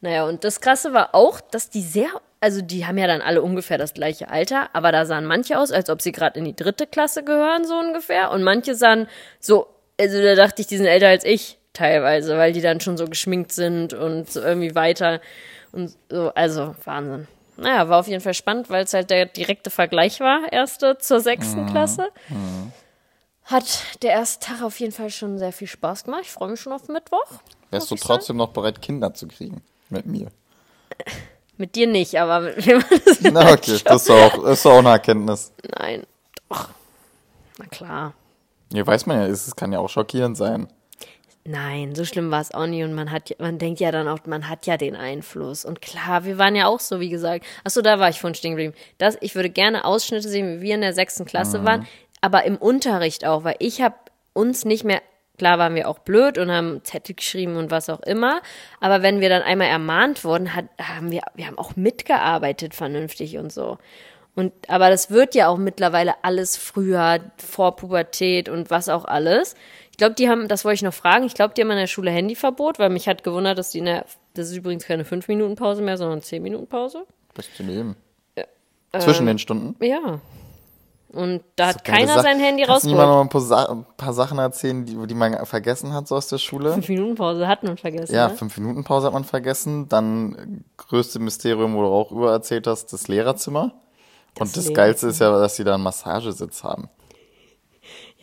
[0.00, 2.08] Naja, und das Krasse war auch, dass die sehr,
[2.40, 5.70] also die haben ja dann alle ungefähr das gleiche Alter, aber da sahen manche aus,
[5.70, 8.32] als ob sie gerade in die dritte Klasse gehören, so ungefähr.
[8.32, 9.06] Und manche sahen
[9.38, 9.68] so,
[10.00, 13.06] also da dachte ich, die sind älter als ich teilweise, weil die dann schon so
[13.06, 15.20] geschminkt sind und so irgendwie weiter
[15.72, 17.28] und so, also Wahnsinn.
[17.56, 21.20] Naja, war auf jeden Fall spannend, weil es halt der direkte Vergleich war, erste zur
[21.20, 22.08] sechsten Klasse.
[23.44, 26.22] Hat der erste Tag auf jeden Fall schon sehr viel Spaß gemacht.
[26.24, 27.26] Ich freue mich schon auf Mittwoch.
[27.70, 29.62] Wärst du trotzdem noch bereit, Kinder zu kriegen?
[29.90, 30.28] Mit mir.
[31.56, 32.66] Mit dir nicht, aber mit
[33.06, 35.52] das Na okay, das ist auch, ist auch eine Erkenntnis.
[35.78, 36.04] Nein,
[36.48, 36.70] doch.
[37.58, 38.14] Na klar.
[38.72, 40.68] Ja, weiß man ja, es kann ja auch schockierend sein.
[41.46, 44.20] Nein, so schlimm war es auch nie und man hat, man denkt ja dann auch,
[44.24, 47.44] man hat ja den Einfluss und klar, wir waren ja auch so, wie gesagt.
[47.64, 48.72] Achso, da war ich vorhin stehen geblieben.
[48.96, 51.86] Das, ich würde gerne Ausschnitte sehen, wie wir in der sechsten Klasse waren,
[52.22, 53.94] aber im Unterricht auch, weil ich habe
[54.32, 55.02] uns nicht mehr,
[55.36, 58.40] klar waren wir auch blöd und haben Zettel geschrieben und was auch immer,
[58.80, 63.36] aber wenn wir dann einmal ermahnt wurden, hat, haben wir, wir haben auch mitgearbeitet vernünftig
[63.36, 63.76] und so.
[64.34, 69.54] Und, aber das wird ja auch mittlerweile alles früher, vor Pubertät und was auch alles.
[69.94, 71.86] Ich glaube, die haben, das wollte ich noch fragen, ich glaube, die haben in der
[71.86, 74.04] Schule Handyverbot, weil mich hat gewundert, dass die in der,
[74.34, 77.06] das ist übrigens keine 5-Minuten-Pause mehr, sondern 10-Minuten-Pause.
[77.36, 77.94] Was zu nehmen.
[78.98, 79.76] Zwischen den Stunden.
[79.80, 80.18] Ja.
[81.10, 83.08] Und da hat keiner sein Handy Kannst du rausgeholt.
[83.08, 86.26] noch ein paar, Sa ein paar Sachen erzählen, die, die man vergessen hat, so aus
[86.26, 86.74] der Schule?
[86.74, 88.16] 5-Minuten-Pause hat man vergessen.
[88.16, 88.34] Ja, ne?
[88.34, 89.88] fünf Minuten Pause hat man vergessen.
[89.88, 93.74] Dann äh, größte Mysterium, wo du auch über erzählt hast, das Lehrerzimmer.
[94.40, 96.88] Und das Geilste ist ja, dass sie da einen Massagesitz haben.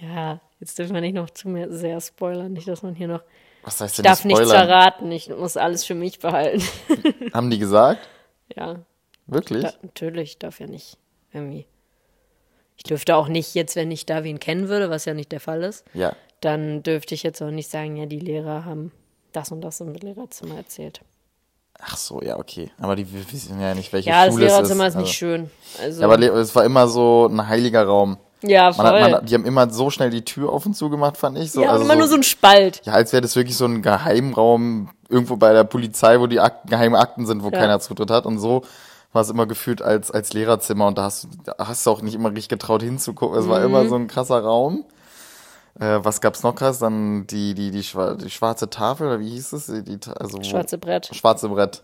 [0.02, 3.22] Ja, jetzt dürfen wir nicht noch zu mehr sehr spoilern, nicht, dass man hier noch.
[3.64, 6.64] Was heißt Ich denn darf nicht nichts verraten, ich muss alles für mich behalten.
[7.34, 8.08] Haben die gesagt?
[8.56, 8.80] ja,
[9.28, 9.64] Wirklich?
[9.64, 10.98] da, natürlich, darf ja nicht.
[11.34, 11.66] Irgendwie.
[12.78, 15.40] Ich dürfte auch nicht jetzt, wenn ich da wen kennen würde, was ja nicht der
[15.40, 16.14] Fall ist, Ja.
[16.42, 18.92] dann dürfte ich jetzt auch nicht sagen, ja, die Lehrer haben
[19.34, 21.02] das und das im Lehrerzimmer erzählt.
[21.80, 22.70] Ach so, ja, okay.
[22.80, 25.02] Aber die wissen ja nicht, welche Ja, das Schule Lehrerzimmer es ist ist.
[25.08, 25.50] nicht schön.
[25.80, 28.18] Also, Ja, aber le- es war immer so ein heiliger Raum.
[28.44, 29.02] Ja, Man voll.
[29.02, 31.52] hat, man, die haben immer so schnell die Tür auf und zu gemacht, fand ich.
[31.52, 32.82] So, ja, also immer so, nur so ein Spalt.
[32.86, 36.70] Ja, als wäre das wirklich so ein Geheimraum irgendwo bei der Polizei, wo die Akten,
[36.70, 37.60] geheime Akten sind, wo Ja.
[37.60, 38.26] keiner Zutritt hat.
[38.26, 38.64] Und so
[39.14, 42.02] war es immer gefühlt als, als Lehrerzimmer und da hast, du- da hast du auch
[42.02, 43.38] nicht immer richtig getraut hinzugucken.
[43.38, 43.50] Es Mhm.
[43.50, 44.86] war immer so ein krasser Raum.
[45.80, 46.80] Äh, was gab's noch krass?
[46.80, 49.68] Dann die, die, die, die schwarze Tafel, oder wie hieß es?
[49.68, 51.10] Die, also Schwarze Brett.
[51.14, 51.82] Schwarze Brett.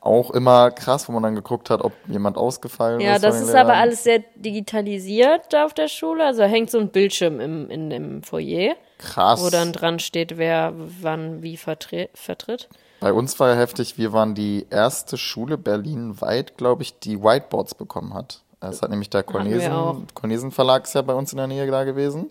[0.00, 3.24] Auch immer krass, wo man dann geguckt hat, ob jemand ausgefallen Ja, ist.
[3.24, 6.24] von das ist aber alles sehr digitalisiert da auf der Schule.
[6.24, 9.42] Also da hängt so ein Bildschirm im, in dem Foyer, krass.
[9.42, 12.68] wo dann dran steht, wer wann wie vertre vertritt.
[13.00, 17.74] Bei uns war ja heftig, wir waren die erste Schule berlinweit, glaube ich, die Whiteboards
[17.74, 18.42] bekommen hat.
[18.60, 19.22] Es hat nämlich der.
[19.22, 22.30] Cornesen, Cornesen Verlag ist ja bei uns in der Nähe da gewesen.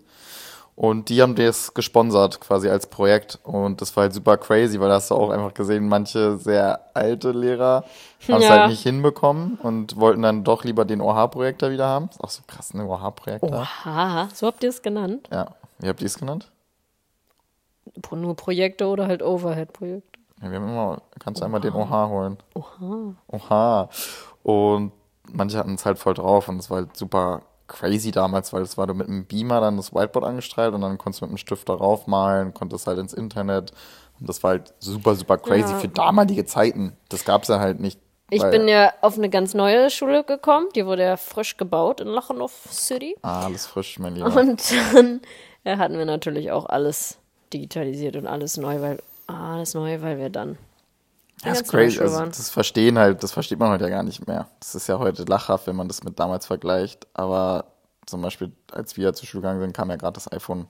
[0.77, 3.39] Und die haben das gesponsert quasi als Projekt.
[3.41, 6.79] Und das war halt super crazy, weil da hast du auch einfach gesehen, manche sehr
[6.93, 7.83] alte Lehrer
[8.27, 8.49] haben es Ja.
[8.51, 12.09] halt nicht hinbekommen und wollten dann doch lieber den OH-Projektor wieder haben.
[12.11, 12.85] Ist auch so krass, ne?
[12.85, 13.67] OH-Projektor.
[13.85, 15.27] Oha, so habt ihr es genannt?
[15.31, 15.47] Ja.
[15.79, 16.51] Wie habt ihr es genannt?
[18.11, 20.19] Nur Projekte oder halt Overhead-Projekte?
[20.43, 22.37] Ja, wir haben immer, kannst du einmal den OH holen.
[22.53, 23.15] Oha.
[23.29, 23.89] Oha.
[24.43, 24.91] Und
[25.31, 28.77] manche hatten es halt voll drauf und es war halt super crazy damals, weil es
[28.77, 31.37] war du mit einem Beamer dann das Whiteboard angestrahlt und dann konntest du mit einem
[31.37, 33.71] Stift darauf malen, konntest halt ins Internet
[34.19, 35.79] und das war halt super, super crazy Ja.
[35.79, 36.97] für damalige Zeiten.
[37.09, 37.99] Das gab's ja halt nicht.
[38.29, 40.67] Ich bin ja auf eine ganz neue Schule gekommen.
[40.75, 43.15] Die wurde ja frisch gebaut in Lachenhof City.
[43.21, 44.25] Ah, alles frisch, mein Lieber.
[44.35, 44.61] Und
[44.93, 45.21] dann
[45.63, 47.19] äh, hatten wir natürlich auch alles
[47.53, 50.57] digitalisiert und alles neu, weil alles neu, weil wir dann
[51.41, 51.99] Ja, ganz ist crazy.
[51.99, 54.47] Also, das verstehen halt, das versteht man heute ja gar nicht mehr.
[54.59, 57.07] Das ist ja heute lachhaft, wenn man das mit damals vergleicht.
[57.13, 57.65] Aber
[58.05, 60.67] zum Beispiel, als wir zur Schule gegangen sind, kam ja gerade das iPhone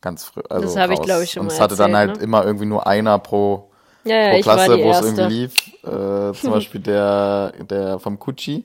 [0.00, 0.42] ganz früh.
[0.48, 1.06] Also Das habe ich, raus.
[1.06, 2.22] glaub ich, schon Und mal es hatte dann halt ne?
[2.22, 3.70] immer irgendwie nur einer pro,
[4.04, 5.54] Ja, ja, pro Klasse, wo es irgendwie lief.
[5.84, 8.64] Äh, zum Beispiel der, der vom Kutschi.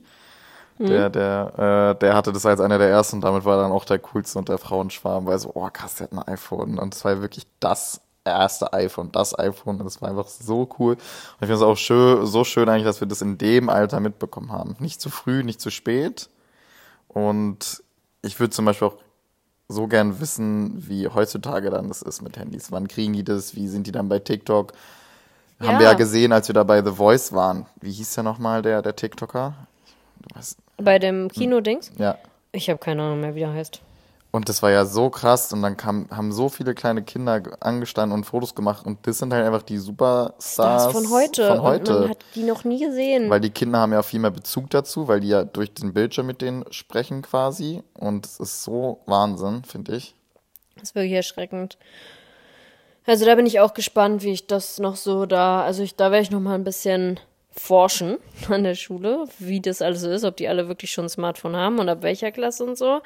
[0.78, 0.88] Hm.
[0.88, 3.72] Der, der, äh, der hatte das als einer der ersten und damit war er dann
[3.72, 6.80] auch der coolste und der Frauenschwarm, weil so, oh krass, der hat ein iPhone.
[6.80, 9.80] Und das war ja wirklich das erste iPhone, das iPhone.
[9.80, 10.94] Das war einfach so cool.
[10.94, 11.00] Und
[11.34, 14.52] ich finde es auch schön, so schön eigentlich, dass wir das in dem Alter mitbekommen
[14.52, 14.76] haben.
[14.80, 16.30] Nicht zu früh, nicht zu spät.
[17.08, 17.84] Und
[18.22, 18.98] ich würde zum Beispiel auch
[19.68, 22.72] so gern wissen, wie heutzutage dann das ist mit Handys.
[22.72, 23.56] Wann kriegen die das?
[23.56, 24.74] Wie sind die dann bei TikTok?
[25.60, 25.80] Haben Ja.
[25.80, 27.66] wir ja gesehen, als wir da bei The Voice waren.
[27.80, 29.54] Wie hieß der nochmal, der, der TikToker?
[30.36, 31.92] Weißt, Bei dem Kino-Dings?
[31.98, 32.18] ja.
[32.54, 33.82] Ich habe keine Ahnung mehr, wie der heißt.
[34.34, 37.54] Und das war ja so krass und dann kam, haben so viele kleine Kinder ge-
[37.60, 41.48] angestanden und Fotos gemacht und das sind halt einfach die Superstars Das von heute.
[41.50, 42.00] Von Und heute.
[42.00, 43.30] man hat die noch nie gesehen.
[43.30, 46.28] weil die Kinder haben ja viel mehr Bezug dazu, weil die ja durch den Bildschirm
[46.28, 50.16] mit denen sprechen quasi und es ist so Wahnsinn, finde ich.
[50.76, 51.78] Das ist wirklich erschreckend.
[53.06, 56.10] Also da bin ich auch gespannt, wie ich das noch so da, also ich, da
[56.12, 57.20] werde ich noch mal ein bisschen
[57.52, 58.18] forschen
[58.50, 61.58] an der Schule, wie das alles so ist, ob die alle wirklich schon ein Smartphone
[61.58, 63.02] haben und ab welcher Klasse und so.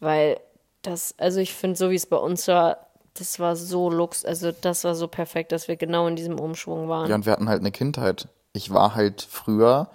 [0.00, 0.38] Weil
[0.82, 4.52] das, also ich finde, so wie es bei uns war, das war so lux, also
[4.52, 7.08] das war so perfekt, dass wir genau in diesem Umschwung waren.
[7.08, 8.28] Ja, und wir hatten halt eine Kindheit.
[8.52, 9.88] Ich war halt früher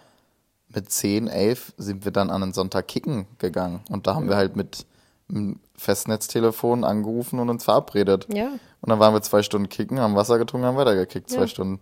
[0.70, 3.82] mit 10, 11 sind wir dann an einen Sonntag kicken gegangen.
[3.90, 4.86] Und da haben wir halt mit
[5.30, 8.28] einem Festnetztelefon angerufen und uns verabredet.
[8.34, 8.48] Ja.
[8.82, 11.48] Und dann waren wir zwei Stunden kicken, haben Wasser getrunken, haben weitergekickt, zwei Ja.
[11.48, 11.80] Stunden.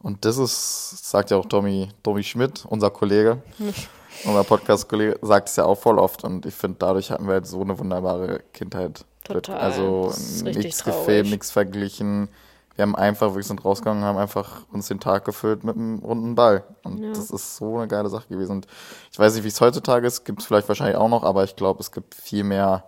[0.00, 3.42] Und das ist, sagt ja auch Tommy, Tommy Schmidt, unser Kollege,
[4.24, 6.24] unser Podcast-Kollege, sagt es ja auch voll oft.
[6.24, 9.04] Und ich finde, dadurch hatten wir halt so eine wunderbare Kindheit.
[9.24, 9.58] Total.
[9.58, 10.12] Also
[10.44, 12.28] nichts gefilmt, nichts verglichen.
[12.76, 15.98] Wir haben einfach, wir sind rausgegangen und haben einfach uns den Tag gefüllt mit einem
[16.00, 16.62] runden Ball.
[16.84, 18.52] Und das ist so eine geile Sache gewesen.
[18.52, 18.66] Und
[19.10, 21.56] ich weiß nicht, wie es heutzutage ist, gibt es vielleicht wahrscheinlich auch noch, aber ich
[21.56, 22.84] glaube, es gibt viel mehr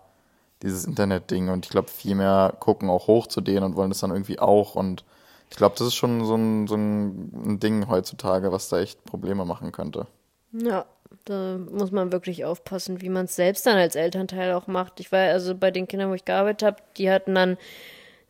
[0.63, 4.01] dieses Internet-Ding und ich glaube, viel mehr gucken auch hoch zu denen und wollen das
[4.01, 4.75] dann irgendwie auch.
[4.75, 5.05] Und
[5.51, 9.45] ich glaube, das ist schon so ein, so ein Ding heutzutage, was da echt Probleme
[9.45, 10.07] machen könnte.
[10.53, 10.85] Ja,
[11.29, 15.01] da muss man wirklich aufpassen, wie man es selbst dann als Elternteil auch macht.
[15.01, 17.57] Ich war also bei den Kindern, wo ich gearbeitet habe, die hatten dann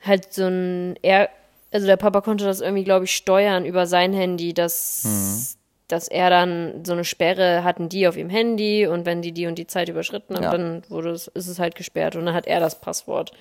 [0.04, 1.28] halt so ein er
[1.70, 5.56] also der Papa konnte das irgendwie, glaube ich, steuern über sein Handy, dass,
[5.86, 9.46] dass er dann so eine Sperre hatten die auf ihrem Handy und wenn die die
[9.46, 10.50] und die Zeit überschritten haben, Ja.
[10.52, 13.32] dann wurde es, ist es halt gesperrt und dann hat er das Passwort.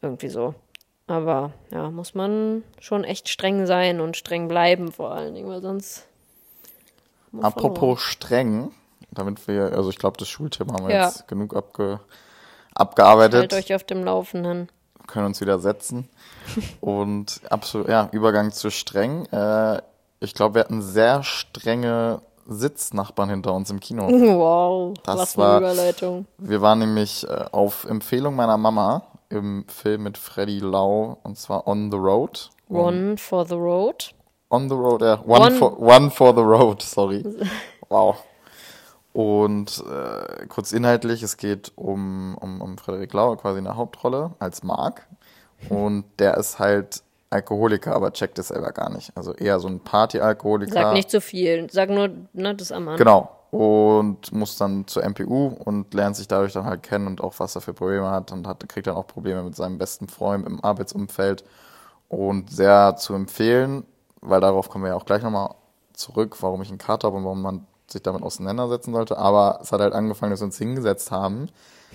[0.00, 0.54] Irgendwie so.
[1.08, 5.60] Aber ja, muss man schon echt streng sein und streng bleiben vor allen Dingen, weil
[5.62, 6.06] sonst.
[7.32, 7.44] Wir verloren.
[7.44, 8.72] Apropos streng,
[9.10, 11.06] damit wir, also ich glaube, das Schulthema haben wir Ja.
[11.06, 12.00] jetzt genug abge,
[12.74, 13.52] abgearbeitet.
[13.52, 14.68] Halt euch auf dem Laufenden.
[15.06, 16.08] können uns wieder setzen.
[16.80, 19.26] Und absolut, ja, Übergang zu streng.
[19.26, 19.82] Äh,
[20.20, 24.08] ich glaube, wir hatten sehr strenge Sitznachbarn hinter uns im Kino.
[24.08, 26.26] Wow, Das was war- eine Überleitung.
[26.38, 31.66] Wir waren nämlich äh, auf Empfehlung meiner Mama im Film mit Freddy Lau und zwar
[31.66, 32.50] On the Road.
[32.68, 34.12] One for the road.
[34.52, 35.14] On the Road, ja.
[35.26, 37.24] One, One- For, one for the Road, sorry.
[37.88, 38.16] Wow.
[39.12, 44.32] Und äh, kurz inhaltlich, es geht um, um, um Frederik Lau, quasi in der Hauptrolle,
[44.38, 45.06] als Mark.
[45.68, 49.12] Und der ist halt Alkoholiker, aber checkt es selber gar nicht.
[49.14, 50.72] Also eher so ein Party-Alkoholiker.
[50.72, 51.68] Sag nicht zu viel.
[51.70, 52.98] Sag nur, ne, das am Anfang.
[52.98, 53.30] Genau.
[53.50, 57.54] Und muss dann zur MPU und lernt sich dadurch dann halt kennen und auch, was
[57.54, 60.62] er für Probleme hat und hat, kriegt dann auch Probleme mit seinem besten Freund im
[60.64, 61.44] Arbeitsumfeld.
[62.08, 63.84] Und sehr zu empfehlen,
[64.22, 65.50] weil darauf kommen wir ja auch gleich nochmal
[65.92, 69.18] zurück, warum ich einen Kater habe und warum man sich damit auseinandersetzen sollte.
[69.18, 71.48] Aber es hat halt angefangen, dass wir uns hingesetzt haben.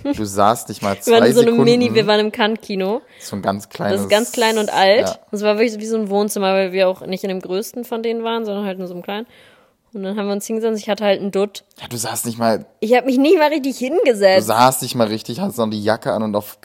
[0.04, 1.63] Du saßt nicht mal Wir zwei waren in so Sekunden.
[1.63, 3.02] Mini, wir waren im Kant-Kino.
[3.20, 3.96] so ein ganz kleines.
[3.96, 5.08] Das ist ganz klein und alt.
[5.08, 5.20] Ja.
[5.32, 8.04] Das war wirklich wie so ein Wohnzimmer, weil wir auch nicht in dem größten von
[8.04, 9.26] denen waren, sondern halt in so einem kleinen.
[9.94, 10.80] Und dann haben wir uns hingesetzt.
[10.80, 11.63] Ich hatte halt einen Dutt.
[11.82, 14.46] ja, du saßt nicht mal Ich habe mich nicht mal richtig Du hingesetzt.
[14.46, 16.60] saßt dich mal richtig, hattest noch die Jacke an und auf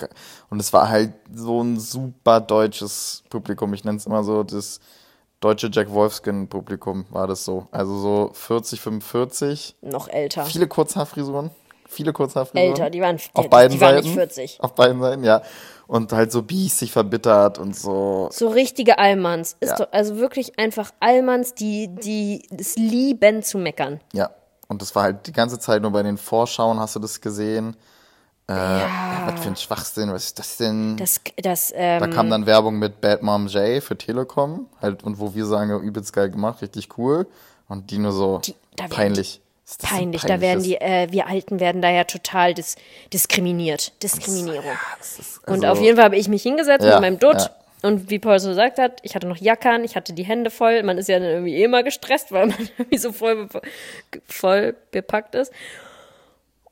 [0.51, 3.72] und es war halt so ein super deutsches Publikum.
[3.72, 4.81] Ich nenne es immer so das
[5.42, 7.66] deutsche Jack Wolfskin Publikum war das so.
[7.70, 9.76] Also so 40, 45.
[9.83, 10.44] Noch älter.
[10.44, 11.50] Viele Kurzhaarfrisuren.
[11.88, 12.70] Viele Kurzhaarfrisuren.
[12.70, 14.07] Älter, die waren, auf die, beiden die waren Seiten.
[14.07, 14.59] nicht 40.
[14.61, 15.42] Auf beiden Seiten, ja.
[15.87, 18.28] Und halt so biesig verbittert und so.
[18.33, 19.57] So richtige Allmanns.
[19.61, 19.76] Ist Ja.
[19.76, 24.00] doch, also wirklich einfach Allmanns, die, die es lieben zu meckern.
[24.14, 24.31] Ja.
[24.68, 27.76] Und das war halt die ganze Zeit nur bei den Vorschauen hast du das gesehen.
[28.48, 29.22] Äh, ja.
[29.33, 30.96] was für ein Schwachsinn, was ist das denn?
[30.96, 35.18] Das, das, ähm, Da kam dann Werbung mit Bad Mom J für Telekom, halt, und
[35.20, 37.26] wo wir sagen, ja, übelst geil gemacht, richtig cool.
[37.68, 38.40] Und die nur so
[38.76, 39.40] werden peinlich.
[39.64, 40.22] Das denn peinlich.
[40.22, 42.74] Da werden die, äh, wir Alten werden da ja total dis
[43.12, 43.92] diskriminiert.
[44.02, 44.64] Diskriminierung.
[44.98, 47.37] Das ist- und also- auf jeden Fall habe ich mich hingesetzt Ja, mit meinem Dutt.
[47.40, 47.50] ja.
[47.85, 50.83] Und wie Paul so gesagt hat, ich hatte noch Jackern, ich hatte die Hände voll.
[50.85, 53.62] Man ist ja dann irgendwie eh immer gestresst, weil man irgendwie so voll, bepa-
[54.28, 55.52] voll bepackt ist.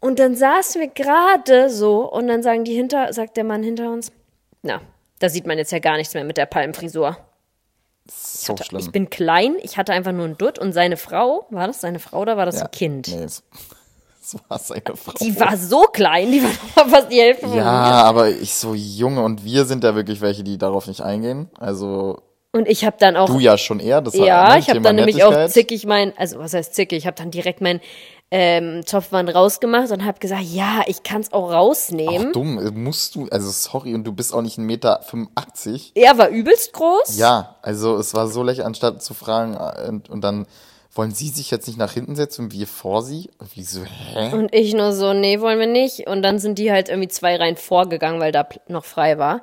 [0.01, 3.93] Und dann saßen wir gerade so und dann sagen die hinter, sagt der Mann hinter
[3.93, 4.11] uns,
[4.63, 4.81] na,
[5.19, 7.19] da sieht man jetzt ja gar nichts mehr mit der Palmfrisur.
[8.09, 8.93] so Ich schlimm.
[8.93, 12.21] bin klein, ich hatte einfach nur einen Dutt und seine Frau, war das seine Frau
[12.21, 12.65] oder war das ja.
[12.65, 13.09] ein Kind?
[13.09, 13.43] Nee, es,
[14.23, 15.13] es war seine Frau.
[15.21, 19.23] Die war so klein, die war fast die Hälfte von ja, aber ich so junge
[19.23, 21.51] und wir sind ja wirklich welche, die darauf nicht eingehen.
[21.59, 24.01] Also Und ich habe dann auch, du ja schon eher.
[24.01, 26.97] Das war, ja, ne, ich habe dann nämlich auch zickig mein, also was heißt zickig,
[26.97, 27.81] ich habe dann direkt mein
[28.31, 32.29] ähm, Topfband rausgemacht und habe gesagt, ja, ich kann es auch rausnehmen.
[32.29, 35.01] Auch dumm, musst du, also sorry, und du bist auch nicht 1,85 Meter.
[35.03, 35.93] 85.
[35.95, 37.19] Er war übelst groß.
[37.19, 40.47] Ja, also es war so lächerlich, anstatt zu fragen äh, und, und dann
[40.93, 43.31] wollen sie sich jetzt nicht nach hinten setzen und wir vor sie?
[43.39, 44.33] Und wie so, hä?
[44.33, 46.07] Und ich nur so, nee, wollen wir nicht.
[46.09, 49.43] Und dann sind die halt irgendwie zwei Reihen vorgegangen, weil da noch frei war.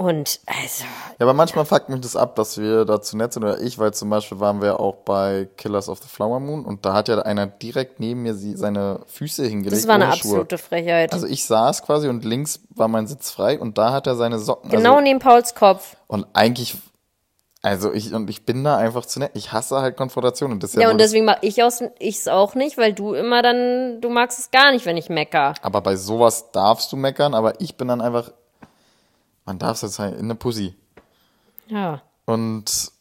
[0.00, 0.84] Und also,
[1.18, 3.80] Ja, aber manchmal fuckt mich das ab, dass wir da zu nett sind oder ich,
[3.80, 7.08] weil zum Beispiel waren wir auch bei Killers of the Flower Moon und da hat
[7.08, 9.82] ja einer direkt neben mir sie, seine Füße hingelegt.
[9.82, 10.12] das war eine Schuhe.
[10.12, 11.12] absolute Frechheit.
[11.12, 14.38] Also ich saß quasi und links war mein Sitz frei und da hat er seine
[14.38, 14.70] Socken.
[14.70, 15.96] genau also, neben Pauls Kopf.
[16.06, 16.76] Und eigentlich,
[17.62, 19.32] also ich, und ich bin da einfach zu nett.
[19.34, 22.54] Ich hasse halt Konfrontation und das ja, Ja, und deswegen mache ich aus, ich's auch
[22.54, 25.54] nicht, weil du immer dann, du magst es gar nicht, wenn ich mecker.
[25.60, 28.30] Aber bei sowas darfst du meckern, aber ich bin dann einfach,
[29.48, 30.74] man darf es jetzt halt in eine Pussy.
[31.68, 32.02] Ja.
[32.26, 32.92] Und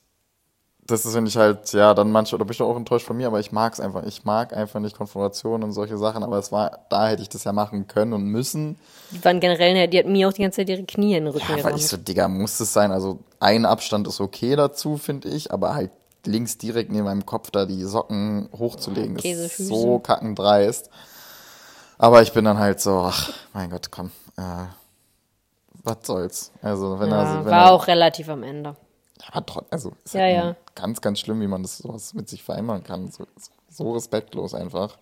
[0.86, 3.28] das ist, wenn ich halt, ja, dann manchmal, oder bin ich auch enttäuscht von mir,
[3.28, 4.06] aber ich mag es einfach.
[4.06, 7.44] Ich mag einfach nicht Konfrontation und solche Sachen, aber es war, da hätte ich das
[7.44, 8.78] ja machen können und müssen.
[9.12, 11.58] Die waren generell, die hat mir auch die ganze Zeit ihre Knie in den Rücken
[11.58, 12.94] Ja, weil ich so, Digga, muss es sein?
[12.94, 15.92] Also, ein Abstand ist okay dazu, finde ich, aber halt
[16.26, 19.68] links direkt neben meinem Kopf da die Socken hochzulegen, ist Käsefüße.
[19.68, 20.90] so kackendreist.
[21.98, 24.68] Aber ich bin dann halt so, ach, mein Gott, komm, äh,
[25.84, 26.52] was soll's.
[26.62, 28.76] Also, wenn Ja, er, wenn war er, auch relativ am Ende.
[29.32, 30.56] aber trotzdem, also, ist Ja, halt ja.
[30.76, 33.10] ganz, ganz schlimm, wie man das sowas mit sich vereinbaren kann.
[33.12, 33.26] So,
[33.70, 34.98] so respektlos einfach.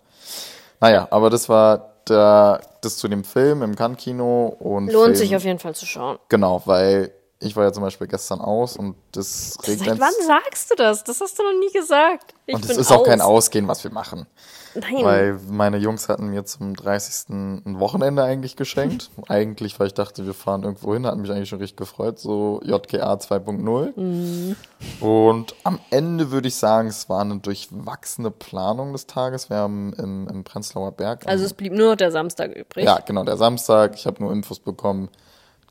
[0.79, 5.35] Naja, aber das war der, das zu dem Film im Cannes-Kino und Lohnt Film, sich
[5.35, 6.19] auf jeden Fall zu schauen.
[6.29, 7.11] Genau, weil
[7.45, 11.03] ich war ja zum Beispiel gestern aus und das regt Seit wann sagst du das?
[11.03, 12.33] Das hast du noch nie gesagt.
[12.45, 13.45] Ich Und es ist auch kein aus.
[13.45, 14.27] Ausgehen, was wir machen.
[14.75, 15.03] Nein.
[15.05, 17.29] Weil meine Jungs hatten mir zum 30.
[17.29, 19.09] ein Wochenende eigentlich geschenkt.
[19.27, 22.59] eigentlich, weil ich dachte, wir fahren irgendwo hin, hat mich eigentlich schon richtig gefreut, so
[22.63, 23.99] JKA 2.0.
[23.99, 24.55] Mhm.
[24.99, 29.49] Und am Ende würde ich sagen, es war eine durchwachsene Planung des Tages.
[29.49, 31.25] Wir haben im, im Prenzlauer Berg.
[31.25, 32.85] also es blieb nur noch der Samstag übrig.
[32.85, 33.95] ja, genau, der Samstag.
[33.95, 35.09] Ich habe nur Infos bekommen,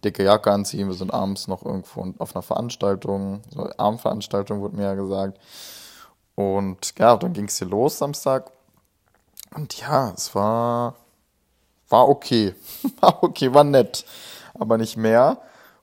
[0.04, 0.88] dicke Jacke anziehen.
[0.88, 5.38] Wir sind abends noch irgendwo auf einer Veranstaltung, so eine Abendveranstaltung wurde mir ja gesagt.
[6.34, 8.50] Und ja, dann ging es hier los Samstag.
[9.54, 10.96] Und ja, es war,
[11.88, 12.54] war okay.
[13.00, 14.04] War okay, war nett.
[14.54, 15.38] Aber nicht mehr.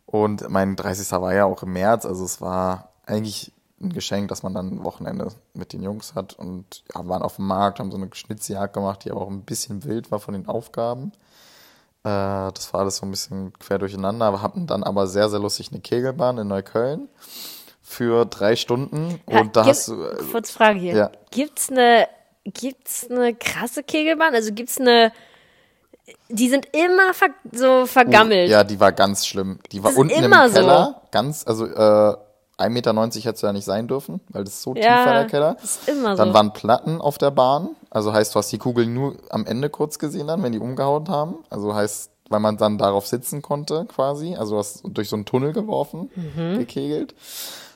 [0.06, 1.10] Und mein 30.
[1.14, 2.06] war ja auch im März.
[2.06, 6.34] Also es war eigentlich ein Geschenk, dass man dann ein Wochenende mit den Jungs hat.
[6.34, 9.44] Und ja, waren auf dem Markt, haben so eine Schnitzjagd gemacht, die aber auch ein
[9.44, 11.14] bisschen wild war von den Aufgaben.
[12.04, 14.26] Äh, das war alles so ein bisschen quer durcheinander.
[14.26, 17.10] Aber hatten dann aber sehr, sehr lustig eine Kegelbahn in Neukölln
[17.84, 19.20] für drei Stunden.
[19.30, 20.04] Ja, Und da gibt- hast du.
[20.04, 20.96] äh, Kurz Frage hier.
[20.96, 21.12] Ja.
[21.32, 22.08] Gibt's eine,
[22.46, 24.34] gibt's eine krasse Kegelbahn?
[24.34, 25.12] Also gibt's eine,
[26.30, 28.50] die sind immer ver, so vergammelt.
[28.50, 29.60] Ja, die war ganz schlimm.
[29.72, 30.56] Die war Das unten im immer so.
[30.56, 31.02] Keller.
[31.12, 32.16] Ganz, also äh,
[32.62, 35.14] 1,90 Meter hätte es ja nicht sein dürfen, weil das ist so tief Ja, war
[35.14, 35.56] der Keller.
[35.62, 36.34] das ist immer Dann so.
[36.34, 37.70] waren Platten auf der Bahn.
[37.90, 41.08] Also heißt, du hast die Kugel nur am Ende kurz gesehen dann, wenn die umgehauen
[41.10, 41.36] haben.
[41.50, 44.36] Also heißt, weil man dann darauf sitzen konnte quasi.
[44.36, 46.58] Also du hast durch so einen Tunnel geworfen, Mhm.
[46.58, 47.14] gekegelt.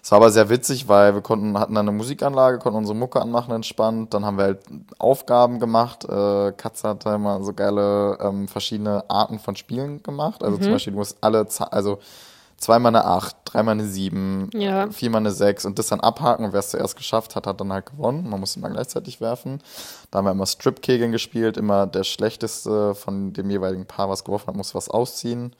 [0.02, 3.20] Es war aber sehr witzig, weil wir konnten, hatten dann eine Musikanlage, konnten unsere Mucke
[3.20, 4.14] anmachen, entspannt.
[4.14, 4.60] Dann haben wir halt
[5.00, 6.06] Aufgaben gemacht.
[6.06, 10.44] Äh, Katze hat da immer so geile ähm, verschiedene Arten von Spielen gemacht.
[10.44, 10.62] Also Mhm.
[10.62, 11.98] zum Beispiel, du musst alle, also
[12.58, 14.90] zweimal eine acht, dreimal eine sieben, Ja.
[14.90, 17.72] viermal eine sechs und das dann abhaken und wer es zuerst geschafft hat, hat dann
[17.74, 18.30] halt gewonnen.
[18.30, 19.62] Man musste immer gleichzeitig werfen.
[20.12, 24.48] Da haben wir immer Strip-Kegeln gespielt, immer der schlechteste von dem jeweiligen Paar, was geworfen
[24.48, 25.56] hat, musste was ausziehen.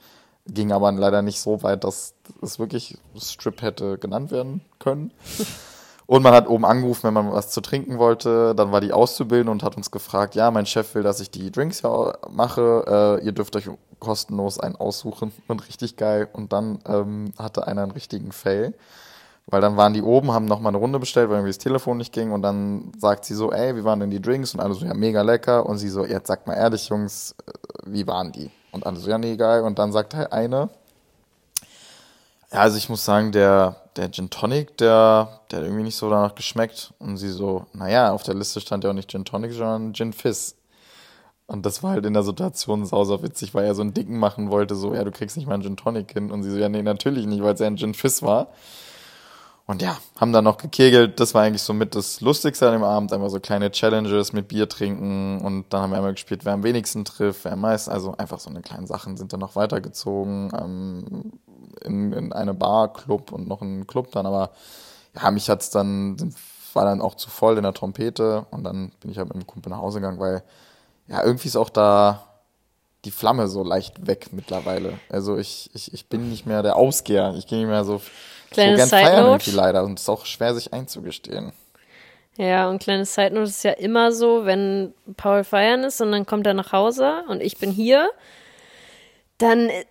[0.48, 5.12] Ging aber leider nicht so weit, dass es wirklich Strip hätte genannt werden können.
[6.06, 8.54] Und man hat oben angerufen, wenn man was zu trinken wollte.
[8.54, 11.50] Dann war die Auszubildende und hat uns gefragt, ja, mein Chef will, dass ich die
[11.50, 11.82] Drinks
[12.30, 13.18] mache.
[13.20, 13.68] Äh, ihr dürft euch
[14.00, 15.32] kostenlos einen aussuchen.
[15.48, 16.28] Und richtig geil.
[16.32, 18.74] Und dann ähm, hatte einer einen richtigen Fail.
[19.48, 22.12] Weil dann waren die oben, haben nochmal eine Runde bestellt, weil irgendwie das Telefon nicht
[22.12, 22.32] ging.
[22.32, 24.54] Und dann sagt sie so, ey, wie waren denn die Drinks?
[24.54, 25.66] Und alle so, ja, mega lecker.
[25.66, 27.52] Und sie so, jetzt sagt mal ehrlich, Jungs, äh,
[27.84, 28.50] wie waren die?
[28.72, 29.62] Und alle so, ja, nee, geil.
[29.62, 30.68] Und dann sagt halt eine,
[32.52, 36.10] ja, also ich muss sagen, der, der Gin Tonic, der, der hat irgendwie nicht so
[36.10, 36.92] danach geschmeckt.
[36.98, 40.12] Und sie so, naja, auf der Liste stand ja auch nicht Gin Tonic, sondern Gin
[40.12, 40.56] Fizz.
[41.46, 44.50] Und das war halt in der Situation sauser witzig, weil er so einen Dicken machen
[44.50, 46.32] wollte, so, ja, du kriegst nicht mal einen Gin Tonic hin.
[46.32, 48.48] Und sie so, ja, nee, natürlich nicht, weil es ja ein Gin Fizz war.
[49.68, 51.18] Und ja, haben dann noch gekegelt.
[51.18, 53.12] Das war eigentlich so mit das Lustigste an dem Abend.
[53.12, 55.40] Einfach so kleine Challenges mit Bier trinken.
[55.40, 57.90] Und dann haben wir einmal gespielt, wer am wenigsten trifft, wer am meisten.
[57.90, 60.52] Also einfach so eine kleinen Sachen sind dann noch weitergezogen.
[60.56, 61.32] Ähm,
[61.82, 64.24] in, in eine Bar, Club und noch einen Club dann.
[64.26, 64.50] Aber
[65.20, 66.32] ja, mich hat's dann,
[66.72, 68.46] war dann auch zu voll in der Trompete.
[68.52, 70.44] Und dann bin ich halt mit dem Kumpel nach Hause gegangen, weil
[71.08, 72.22] ja, irgendwie ist auch da
[73.04, 74.98] die Flamme so leicht weg mittlerweile.
[75.08, 77.34] Also ich, ich, ich bin nicht mehr der Ausgeher.
[77.38, 78.02] Ich gehe nicht mehr so,
[78.50, 79.84] Kleine so gern feiern irgendwie leider.
[79.84, 81.52] Und es ist auch schwer, sich einzugestehen.
[82.36, 86.26] Ja, und kleines Side Note ist ja immer so, wenn Paul feiern ist und dann
[86.26, 88.10] kommt er nach Hause und ich bin hier,
[89.38, 89.84] dann, äh,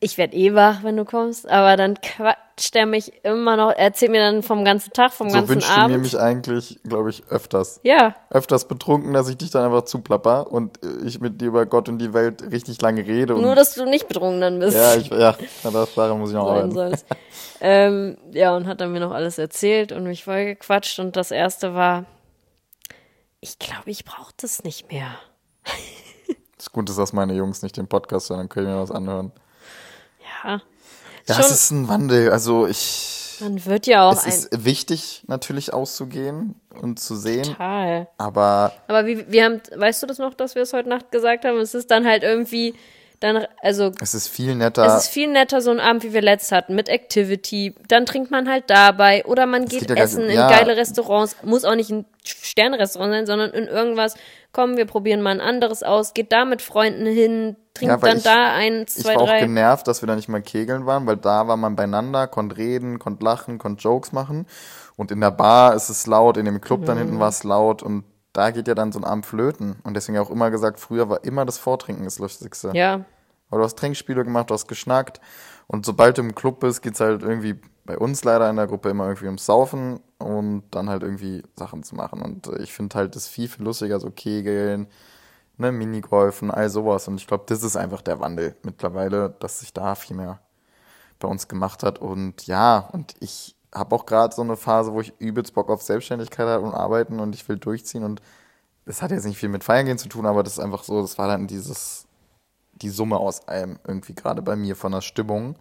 [0.00, 3.78] ich werde eh wach, wenn du kommst, aber dann quatscht er mich immer noch, er
[3.78, 6.02] erzählt mir dann vom ganzen Tag, vom So ganzen wünschst du mir Abend.
[6.02, 7.80] mich eigentlich, glaube ich, öfters.
[7.82, 11.66] ja, Öfters betrunken, dass ich dich dann einfach zuplapper und äh, ich mit dir über
[11.66, 13.34] Gott und die Welt richtig lange rede.
[13.34, 14.76] Nur, dass du nicht betrunken dann bist.
[14.76, 16.96] ja, ich, ja, das, daran muss ich noch arbeiten.
[17.60, 21.00] ähm, ja, und hat dann mir noch alles erzählt und mich voll gequatscht.
[21.00, 22.04] Und das erste war,
[23.40, 25.08] ich glaube, ich brauche das nicht mehr.
[26.56, 29.32] Das Gute ist, dass meine Jungs nicht den Podcast hören, dann können wir was anhören.
[30.44, 30.62] Ja.
[31.26, 32.30] Ja, Schon- es ist ein Wandel.
[32.32, 38.08] Also ich, Man wird ja auch es ist wichtig, natürlich auszugehen und zu sehen, Total.
[38.16, 41.44] aber Aber wie, wir haben, weißt du das noch, dass wir es heute Nacht gesagt
[41.44, 41.58] haben?
[41.58, 42.74] Es ist dann halt irgendwie,
[43.20, 44.84] dann, also Es ist viel netter.
[44.86, 47.74] es ist viel netter, so ein Abend, wie wir letzt hatten, mit Activity.
[47.88, 50.48] Dann trinkt man halt dabei oder man geht geht ja essen in ja.
[50.48, 51.36] geile Restaurants.
[51.42, 54.14] Muss auch nicht ein Sternrestaurant sein, sondern in irgendwas.
[54.52, 56.14] Komm, wir probieren mal ein anderes aus.
[56.14, 59.26] Geht da mit Freunden hin, trinkt Ja, dann ich- da eins, ich zwei, war auch
[59.26, 59.40] drei.
[59.40, 62.98] genervt, dass wir da nicht mal kegeln waren, weil da war man beieinander, konnte reden,
[62.98, 64.46] konnte lachen, konnte Jokes machen.
[64.96, 67.02] Und in der Bar ist es laut, in dem Club dann Mhm.
[67.02, 68.04] hinten war es laut und
[68.38, 69.76] da geht ja dann so ein Abend flöten.
[69.82, 72.70] Und deswegen auch immer gesagt, früher war immer das Vortrinken das Lustigste.
[72.72, 73.04] Ja,
[73.50, 75.20] Aber du hast Trinkspiele gemacht, du hast geschnackt.
[75.66, 78.90] Und sobald du im Club bist, geht's halt irgendwie bei uns leider in der Gruppe
[78.90, 82.22] immer irgendwie ums Saufen und dann halt irgendwie Sachen zu machen.
[82.22, 84.86] Und äh, ich finde halt das viel, viel lustiger, so Kegeln,
[85.56, 87.08] ne, Minigolfen, all sowas.
[87.08, 90.38] Und ich glaube, das ist einfach der Wandel mittlerweile, dass sich da viel mehr
[91.18, 91.98] bei uns gemacht hat.
[91.98, 95.82] Und ja, und ich habe auch gerade so eine Phase, wo ich übelst Bock auf
[95.82, 98.04] Selbstständigkeit habe und arbeiten und ich will durchziehen.
[98.04, 98.22] Und
[98.86, 101.02] das hat jetzt nicht viel mit Feiern gehen zu tun, aber das ist einfach so,
[101.02, 102.08] das war dann dieses
[102.82, 105.56] die Summe aus allem irgendwie gerade bei mir von der Stimmung.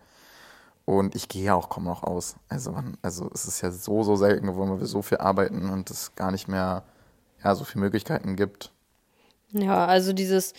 [0.85, 2.35] Und ich gehe ja auch kaum noch aus.
[2.47, 5.69] Also, man, also es ist ja so, so selten geworden, weil wir so viel arbeiten
[5.69, 6.83] und es gar nicht mehr
[7.43, 8.71] ja, so viele Möglichkeiten gibt.
[9.51, 10.53] Ja, also dieses,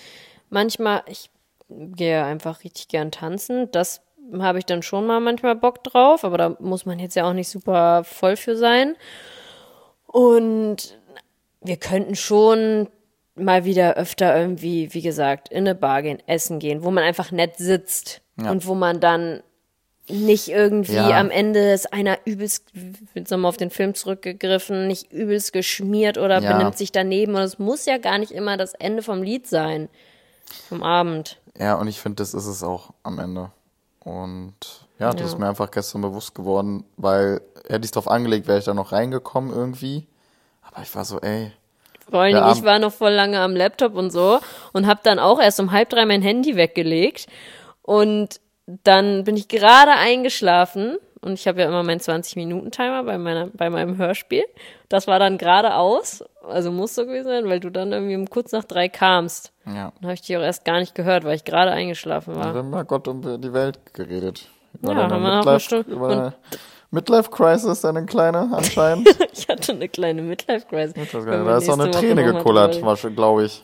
[0.51, 1.31] manchmal, ich
[1.69, 3.71] gehe einfach richtig gern tanzen.
[3.73, 4.03] Das
[4.39, 7.33] habe ich dann schon mal manchmal Bock drauf, aber da muss man jetzt ja auch
[7.33, 8.97] nicht super voll für sein.
[10.07, 10.99] Und
[11.61, 12.89] wir könnten schon
[13.35, 17.31] mal wieder öfter irgendwie, wie gesagt, in eine Bar gehen, essen gehen, wo man einfach
[17.31, 18.51] nett sitzt Ja.
[18.51, 19.43] und wo man dann
[20.11, 21.19] nicht irgendwie Ja.
[21.21, 22.65] am Ende ist einer übelst,
[23.15, 26.57] jetzt nochmal auf den Film zurückgegriffen, nicht übelst geschmiert oder Ja.
[26.57, 27.35] benimmt sich daneben.
[27.35, 29.89] Und es muss ja gar nicht immer das Ende vom Lied sein,
[30.69, 31.39] vom Abend.
[31.59, 33.51] Ja, und ich finde, das ist es auch am Ende.
[34.09, 34.55] Und
[34.99, 35.27] ja, das Ja.
[35.27, 38.93] ist mir einfach gestern bewusst geworden, weil hätte ich drauf angelegt, wäre ich da noch
[38.93, 40.07] reingekommen irgendwie.
[40.63, 41.53] Aber ich war so, ey,
[42.11, 44.41] Vor allen Dingen, ich war noch voll lange am Laptop und so
[44.73, 47.27] und habe dann auch erst um halb drei mein Handy weggelegt
[47.83, 53.49] und dann bin ich gerade eingeschlafen und ich habe ja immer meinen 20-Minuten-Timer bei, meiner,
[53.49, 54.45] bei meinem Hörspiel.
[54.89, 58.29] Das war dann gerade aus, also muss so gewesen sein, weil du dann irgendwie um
[58.31, 59.53] kurz nach drei kamst.
[59.67, 59.93] ja.
[59.97, 62.55] Dann habe ich dich auch erst gar nicht gehört, weil ich gerade eingeschlafen Wir war.
[62.55, 64.49] haben mal Gott um die Welt geredet.
[64.81, 65.87] Über Ja, haben wir noch Midlife, bestimmt.
[65.89, 66.35] über
[66.91, 69.09] Midlife-Crisis, deine kleine anscheinend.
[69.33, 70.95] Ich hatte eine kleine Midlife-Crisis.
[70.97, 72.81] Wir da ist auch eine Träne gekullert,
[73.15, 73.63] glaube ich.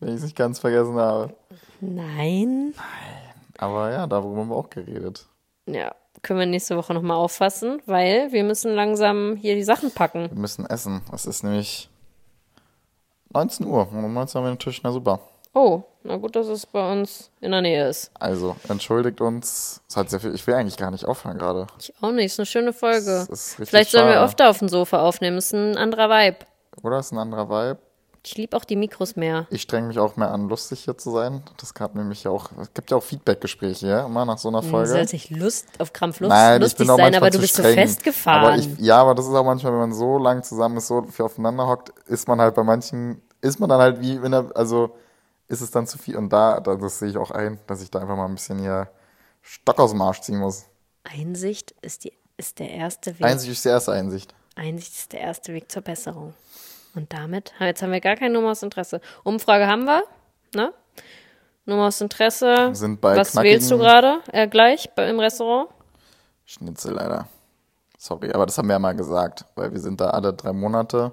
[0.00, 1.34] Wenn ich es nicht ganz vergessen habe.
[1.80, 2.74] Nein.
[3.58, 5.26] Aber ja, darüber haben wir auch geredet.
[5.66, 5.94] Ja,
[6.24, 10.28] können wir nächste Woche nochmal auffassen, weil wir müssen langsam hier die Sachen packen.
[10.30, 11.02] Wir müssen essen.
[11.12, 11.88] Es ist nämlich
[13.32, 13.88] 19 Uhr.
[13.92, 14.80] Und um 19 Uhr haben wir den Tisch.
[14.82, 15.20] Na super.
[15.52, 18.10] Oh, na gut, dass es bei uns in der Nähe ist.
[18.18, 19.80] Also, entschuldigt uns.
[19.88, 20.34] Es hat sehr viel.
[20.34, 21.68] Ich will eigentlich gar nicht aufhören gerade.
[21.78, 23.26] Ich auch nicht, ist eine schöne Folge.
[23.62, 26.38] Vielleicht sollen wir öfter auf dem Sofa aufnehmen, ist ein anderer Vibe.
[26.82, 26.98] Oder?
[26.98, 27.78] Ist ein anderer Vibe.
[28.26, 29.46] Ich liebe auch die Mikros mehr.
[29.50, 31.42] Ich streng mich auch mehr an, lustig hier zu sein.
[31.58, 32.50] Das gab nämlich ja auch.
[32.60, 34.06] Es gibt ja auch Feedback-Gespräche, ja?
[34.06, 34.88] Immer nach so einer Du Folge.
[34.88, 37.54] sollst nicht Lust auf Krampf Lust, Nein, ich lustig bin auch sein, aber du bist
[37.54, 37.74] so streng.
[37.74, 38.44] festgefahren.
[38.46, 41.02] Aber ich, ja, aber das ist auch manchmal, wenn man so lang zusammen ist, so
[41.02, 44.50] viel aufeinander hockt, ist man halt bei manchen, ist man dann halt wie, wenn er,
[44.56, 44.96] also
[45.48, 46.16] ist es dann zu viel.
[46.16, 48.58] Und da, da, das sehe ich auch ein, dass ich da einfach mal ein bisschen
[48.58, 48.88] hier
[49.42, 50.64] Stock aus dem Arsch ziehen muss.
[51.02, 53.26] Einsicht ist, die, ist der erste Weg.
[53.26, 54.34] Einsicht ist die erste Einsicht.
[54.56, 56.32] Einsicht ist der erste Weg zur Besserung.
[56.94, 59.00] Und damit, jetzt haben wir gar keine Nummer aus Interesse.
[59.24, 60.04] Umfrage haben wir,
[60.54, 60.72] ne?
[61.66, 62.74] Nummer aus Interesse.
[62.74, 64.20] Sind bei Was wählst du gerade?
[64.32, 65.70] Äh, gleich bei, im Restaurant?
[66.44, 67.26] Schnitzel leider.
[67.98, 71.12] Sorry, aber das haben wir ja mal gesagt, weil wir sind da alle drei Monate,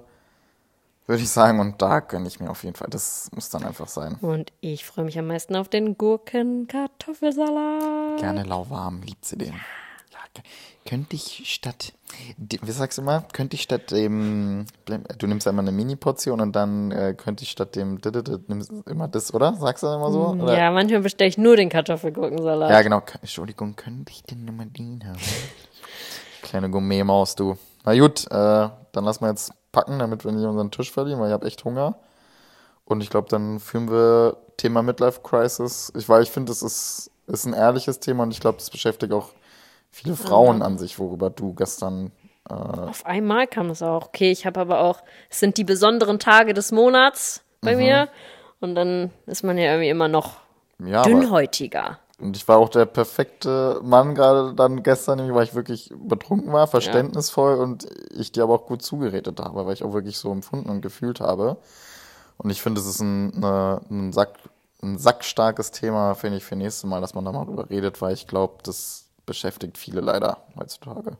[1.06, 2.88] würde ich sagen, und da gönne ich mir auf jeden Fall.
[2.90, 4.18] Das muss dann einfach sein.
[4.20, 8.20] Und ich freue mich am meisten auf den Gurken-Kartoffelsalat.
[8.20, 9.54] Gerne lauwarm, liebt sie den.
[9.54, 10.42] Ja,
[10.84, 11.92] könnte ich statt,
[12.36, 16.90] wie sagst du immer, könnte ich statt dem, du nimmst immer eine Mini-Portion und dann
[16.90, 18.00] äh, könnte ich statt dem,
[18.48, 19.54] nimmst immer das, oder?
[19.54, 20.28] Sagst du immer so?
[20.28, 20.58] Oder?
[20.58, 22.70] Ja, manchmal bestelle ich nur den Kartoffelgurkensalat.
[22.70, 23.02] Ja, genau.
[23.20, 25.18] Entschuldigung, könnte ich denn nochmal den haben?
[26.42, 27.56] Kleine Gourmet-Maus, du.
[27.84, 31.28] Na gut, äh, dann lassen wir jetzt packen, damit wir nicht unseren Tisch verlieren, weil
[31.28, 31.96] ich habe echt Hunger.
[32.84, 35.92] Und ich glaube, dann führen wir Thema Midlife Crisis.
[35.96, 39.12] Ich, weil ich finde, das ist, ist ein ehrliches Thema und ich glaube, das beschäftigt
[39.12, 39.30] auch
[39.92, 42.10] viele Frauen an sich, worüber du gestern.
[42.50, 44.06] Äh, Auf einmal kam das auch.
[44.08, 47.66] Okay, ich habe aber auch, es sind die besonderen Tage des Monats Mhm.
[47.66, 48.08] bei mir.
[48.60, 50.36] Und dann ist man ja irgendwie immer noch
[50.84, 51.98] ja, dünnhäutiger.
[52.20, 56.52] und ich war auch der perfekte Mann gerade dann gestern, nämlich weil ich wirklich betrunken
[56.52, 60.30] war, verständnisvoll und ich dir aber auch gut zugeredet habe, weil ich auch wirklich so
[60.32, 61.56] empfunden und gefühlt habe.
[62.38, 64.34] Und ich finde, es ist ein, eine, ein, Sack,
[64.82, 68.14] ein sackstarkes Thema, finde ich, für nächstes Mal, dass man da mal drüber redet, weil
[68.14, 71.16] ich glaube, das beschäftigt viele leider heutzutage.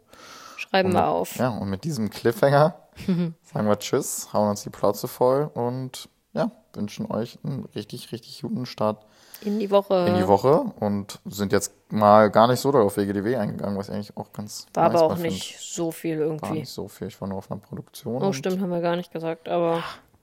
[0.57, 1.37] Schreiben wir auf.
[1.37, 2.75] Ja, und mit diesem Cliffhanger
[3.07, 8.41] sagen wir Tschüss, hauen uns die Plauze voll und ja, wünschen euch einen richtig, richtig
[8.43, 9.05] guten Start
[9.43, 10.07] In die Woche.
[10.09, 13.89] in die Woche und sind jetzt mal gar nicht so doll auf WGDW eingegangen, was
[13.89, 15.35] ich eigentlich auch ganz War nice aber auch mal find.
[15.35, 16.53] nicht so viel War irgendwie.
[16.61, 17.09] nicht so viel.
[17.09, 18.23] Ich war nur auf einer Produktion.
[18.23, 19.83] Oh, und stimmt, haben wir gar nicht gesagt, aber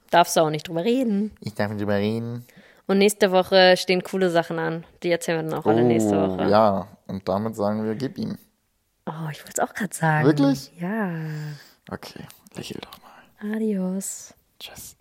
[0.10, 1.32] darfst du auch nicht drüber reden.
[1.42, 2.46] Ich darf nicht drüber reden.
[2.88, 4.84] Und nächste Woche stehen coole Sachen an.
[5.04, 6.44] Die erzählen wir dann auch alle nächste Woche.
[6.44, 6.88] Oh, ja.
[7.10, 8.38] Und damit sagen wir, gib ihm.
[9.08, 10.28] Oh, ich wollte es auch gerade sagen.
[10.28, 10.72] Wirklich?
[10.80, 11.12] Ja.
[11.90, 13.56] Okay, lächel doch mal.
[13.56, 14.36] Adios.
[14.60, 14.96] Tschüss.